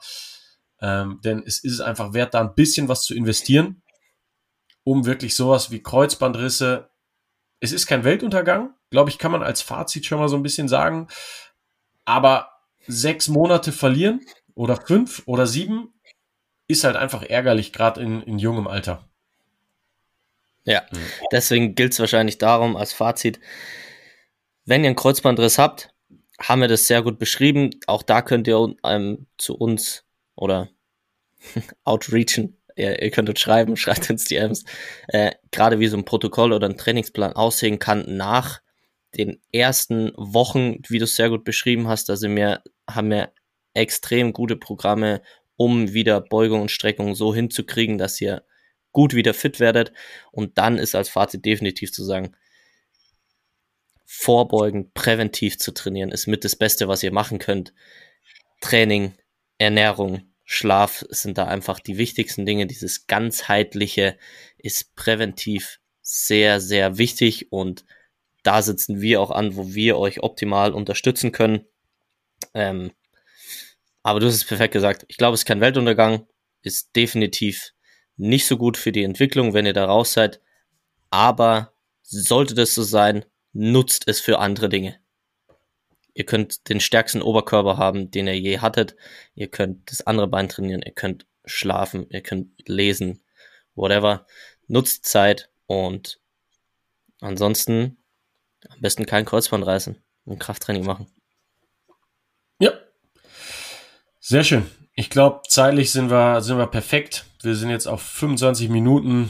ähm, 0.81 1.21
denn 1.25 1.43
es 1.45 1.63
ist 1.63 1.81
einfach 1.81 2.13
wert, 2.13 2.35
da 2.35 2.41
ein 2.41 2.55
bisschen 2.55 2.89
was 2.89 3.03
zu 3.03 3.15
investieren, 3.15 3.83
um 4.85 5.07
wirklich 5.07 5.35
sowas 5.35 5.71
wie 5.71 5.83
Kreuzbandrisse. 5.83 6.91
Es 7.59 7.73
ist 7.73 7.87
kein 7.87 8.05
Weltuntergang, 8.05 8.75
glaube 8.91 9.11
ich, 9.11 9.19
kann 9.19 9.33
man 9.33 9.43
als 9.43 9.63
Fazit 9.63 10.07
schon 10.07 10.19
mal 10.19 10.29
so 10.29 10.37
ein 10.37 10.43
bisschen 10.43 10.69
sagen. 10.69 11.09
Aber 12.05 12.51
sechs 12.87 13.29
Monate 13.29 13.73
verlieren 13.73 14.21
oder 14.55 14.77
fünf 14.77 15.23
oder 15.27 15.47
sieben 15.47 15.93
ist 16.69 16.85
halt 16.85 16.97
einfach 16.97 17.23
ärgerlich, 17.23 17.73
gerade 17.73 18.01
in, 18.01 18.23
in 18.23 18.39
jungem 18.39 18.67
Alter. 18.67 19.09
Ja, 20.65 20.83
deswegen 21.31 21.77
gilt 21.77 21.93
es 21.93 22.01
wahrscheinlich 22.01 22.39
darum, 22.39 22.77
als 22.77 22.93
Fazit, 22.93 23.39
wenn 24.65 24.83
ihr 24.83 24.89
einen 24.89 24.97
Kreuzbandriss 24.97 25.59
habt, 25.59 25.91
haben 26.41 26.61
wir 26.61 26.69
das 26.69 26.89
sehr 26.89 27.03
gut 27.03 27.19
beschrieben. 27.19 27.71
Auch 27.87 28.03
da 28.03 28.21
könnt 28.21 28.49
ihr 28.49 28.75
ähm, 28.85 29.27
zu 29.39 29.57
uns 29.57 30.05
oder 30.35 30.69
outreachen. 31.85 32.61
Ihr, 32.75 33.01
ihr 33.01 33.11
könnt 33.11 33.29
uns 33.29 33.41
schreiben, 33.41 33.77
schreibt 33.77 34.11
uns 34.11 34.25
DMs. 34.25 34.65
Äh, 35.07 35.33
Gerade 35.53 35.79
wie 35.79 35.87
so 35.87 35.97
ein 35.97 36.05
Protokoll 36.05 36.53
oder 36.53 36.69
ein 36.69 36.77
Trainingsplan 36.77 37.33
aussehen 37.35 37.79
kann 37.79 38.17
nach 38.17 38.61
den 39.17 39.41
ersten 39.53 40.13
Wochen, 40.17 40.79
wie 40.89 40.99
du 40.99 41.05
es 41.05 41.17
sehr 41.17 41.31
gut 41.31 41.45
beschrieben 41.45 41.89
hast. 41.89 42.07
Sind 42.07 42.37
wir, 42.37 42.63
haben 42.89 43.11
wir 43.11 43.33
extrem 43.75 44.33
gute 44.33 44.57
Programme, 44.57 45.23
um 45.57 45.93
wieder 45.93 46.21
Beugung 46.21 46.63
und 46.63 46.71
Streckung 46.71 47.15
so 47.15 47.35
hinzukriegen, 47.35 47.99
dass 47.99 48.21
ihr 48.21 48.45
gut 48.93 49.15
wieder 49.15 49.35
fit 49.35 49.61
werdet. 49.61 49.93
Und 50.33 50.59
dann 50.59 50.79
ist 50.79 50.95
als 50.95 51.09
Fazit 51.09 51.45
definitiv 51.45 51.93
zu 51.93 52.05
sagen, 52.05 52.37
vorbeugen, 54.05 54.93
präventiv 54.93 55.59
zu 55.59 55.73
trainieren, 55.73 56.13
ist 56.13 56.27
mit 56.27 56.45
das 56.45 56.57
Beste, 56.57 56.89
was 56.89 57.03
ihr 57.03 57.13
machen 57.13 57.39
könnt. 57.39 57.75
Training, 58.61 59.15
Ernährung, 59.59 60.33
Schlaf 60.45 61.05
sind 61.11 61.39
da 61.39 61.47
einfach 61.47 61.81
die 61.81 61.99
wichtigsten 61.99 62.47
Dinge. 62.47 62.67
Dieses 62.67 63.09
ganzheitliche 63.09 64.17
ist 64.57 64.95
präventiv 64.95 65.81
sehr, 66.03 66.61
sehr 66.61 66.99
wichtig 66.99 67.51
und 67.51 67.85
da 68.47 68.63
sitzen 68.63 69.01
wir 69.01 69.21
auch 69.21 69.31
an, 69.31 69.57
wo 69.57 69.75
wir 69.75 69.99
euch 69.99 70.23
optimal 70.23 70.73
unterstützen 70.73 71.33
können. 71.33 71.67
Ähm, 72.55 72.93
aber 74.03 74.21
du 74.21 74.27
hast 74.27 74.35
es 74.37 74.45
perfekt 74.45 74.73
gesagt. 74.73 75.05
Ich 75.09 75.17
glaube, 75.17 75.35
es 75.35 75.41
ist 75.41 75.47
kein 75.47 75.61
Weltuntergang, 75.61 76.29
ist 76.63 76.95
definitiv 76.95 77.73
nicht 78.17 78.47
so 78.47 78.57
gut 78.57 78.77
für 78.77 78.93
die 78.93 79.03
Entwicklung, 79.03 79.53
wenn 79.53 79.67
ihr 79.67 79.73
da 79.73 79.87
raus 79.87 80.13
seid. 80.13 80.41
Aber 81.11 81.73
sollte 82.03 82.55
das 82.55 82.75
so 82.75 82.85
sein, 82.85 83.25
nutzt 83.53 84.07
es 84.07 84.21
für 84.21 84.39
andere 84.39 84.69
Dinge. 84.69 85.01
Ihr 86.15 86.25
könnt 86.25 86.69
den 86.69 86.81
stärksten 86.81 87.23
Oberkörper 87.23 87.79
haben, 87.79 88.11
den 88.11 88.29
ihr 88.29 88.39
je 88.39 88.61
hattet. 88.61 88.97
Ihr 89.35 89.49
könnt 89.49 89.91
das 89.91 90.07
andere 90.07 90.29
Bein 90.29 90.49
trainieren. 90.49 90.83
Ihr 90.83 90.93
könnt 90.95 91.27
schlafen. 91.45 92.07
Ihr 92.11 92.23
könnt 92.23 92.69
lesen. 92.69 93.23
Whatever. 93.75 94.27
Nutzt 94.69 95.05
Zeit 95.05 95.51
und 95.67 96.21
ansonsten 97.21 97.99
am 98.71 98.81
besten 98.81 99.07
kein 99.07 99.25
Kreuzband 99.25 99.67
reißen 99.67 99.97
und 100.25 100.39
Krafttraining 100.39 100.85
machen. 100.85 101.07
Ja. 102.59 102.73
Sehr 104.21 104.45
schön. 104.45 104.67
Ich 104.95 105.11
glaube, 105.11 105.43
zeitlich 105.49 105.93
sind 105.93 106.11
wir, 106.11 106.41
sind 106.41 106.59
wir 106.59 106.67
perfekt. 106.67 107.27
Wir 107.43 107.55
sind 107.55 107.71
jetzt 107.71 107.87
auf 107.87 108.03
25 108.03 108.71
Minuten, 108.71 109.29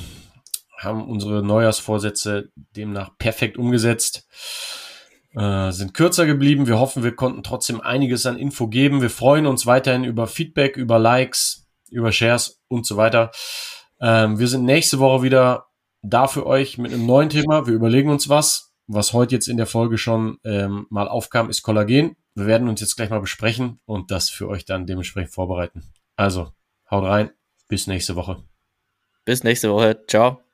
haben 0.79 1.09
unsere 1.09 1.43
Neujahrsvorsätze 1.43 2.51
demnach 2.55 3.11
perfekt 3.19 3.59
umgesetzt, 3.59 4.29
äh, 5.35 5.73
sind 5.73 5.93
kürzer 5.93 6.25
geblieben. 6.25 6.67
Wir 6.67 6.79
hoffen, 6.79 7.03
wir 7.03 7.17
konnten 7.17 7.43
trotzdem 7.43 7.81
einiges 7.81 8.27
an 8.27 8.39
Info 8.39 8.69
geben. 8.69 9.03
Wir 9.03 9.11
freuen 9.11 9.47
uns 9.47 9.67
weiterhin 9.67 10.05
über 10.05 10.27
Feedback, 10.27 10.77
über 10.77 10.99
Likes, 10.99 11.67
über 11.91 12.13
Shares 12.13 12.63
und 12.69 12.87
so 12.87 12.97
weiter. 12.97 13.33
Ähm, 14.01 14.39
wir 14.39 14.49
sind 14.49 14.65
nächste 14.65 14.99
Woche 14.99 15.23
wieder 15.23 15.67
da 16.03 16.29
für 16.29 16.47
euch 16.47 16.79
mit 16.79 16.93
einem 16.93 17.07
neuen 17.07 17.29
Thema. 17.29 17.67
Wir 17.67 17.75
überlegen 17.75 18.11
uns 18.11 18.29
was. 18.29 18.66
Was 18.89 19.13
heute 19.13 19.35
jetzt 19.35 19.49
in 19.49 19.57
der 19.57 19.67
Folge 19.67 19.99
schon 19.99 20.39
ähm, 20.45 20.87
mal 20.91 21.09
aufkam, 21.09 21.51
ist 21.51 21.63
Kollagen. 21.63 22.17
Wir 22.35 22.47
werden 22.47 22.69
uns 22.69 22.81
jetzt 22.81 22.97
gleich 22.97 23.11
mal 23.11 23.21
besprechen 23.21 23.81
und 23.85 24.11
das 24.11 24.31
für 24.31 24.49
euch 24.49 24.65
dann 24.65 24.87
dementsprechend 24.87 25.35
vorbereiten. 25.35 25.83
Also, 26.17 26.53
haut 26.91 27.05
rein. 27.05 27.31
Bis 27.69 27.87
nächste 27.87 28.15
Woche. 28.15 28.45
Bis 29.25 29.43
nächste 29.43 29.73
Woche. 29.73 30.05
Ciao. 30.07 30.46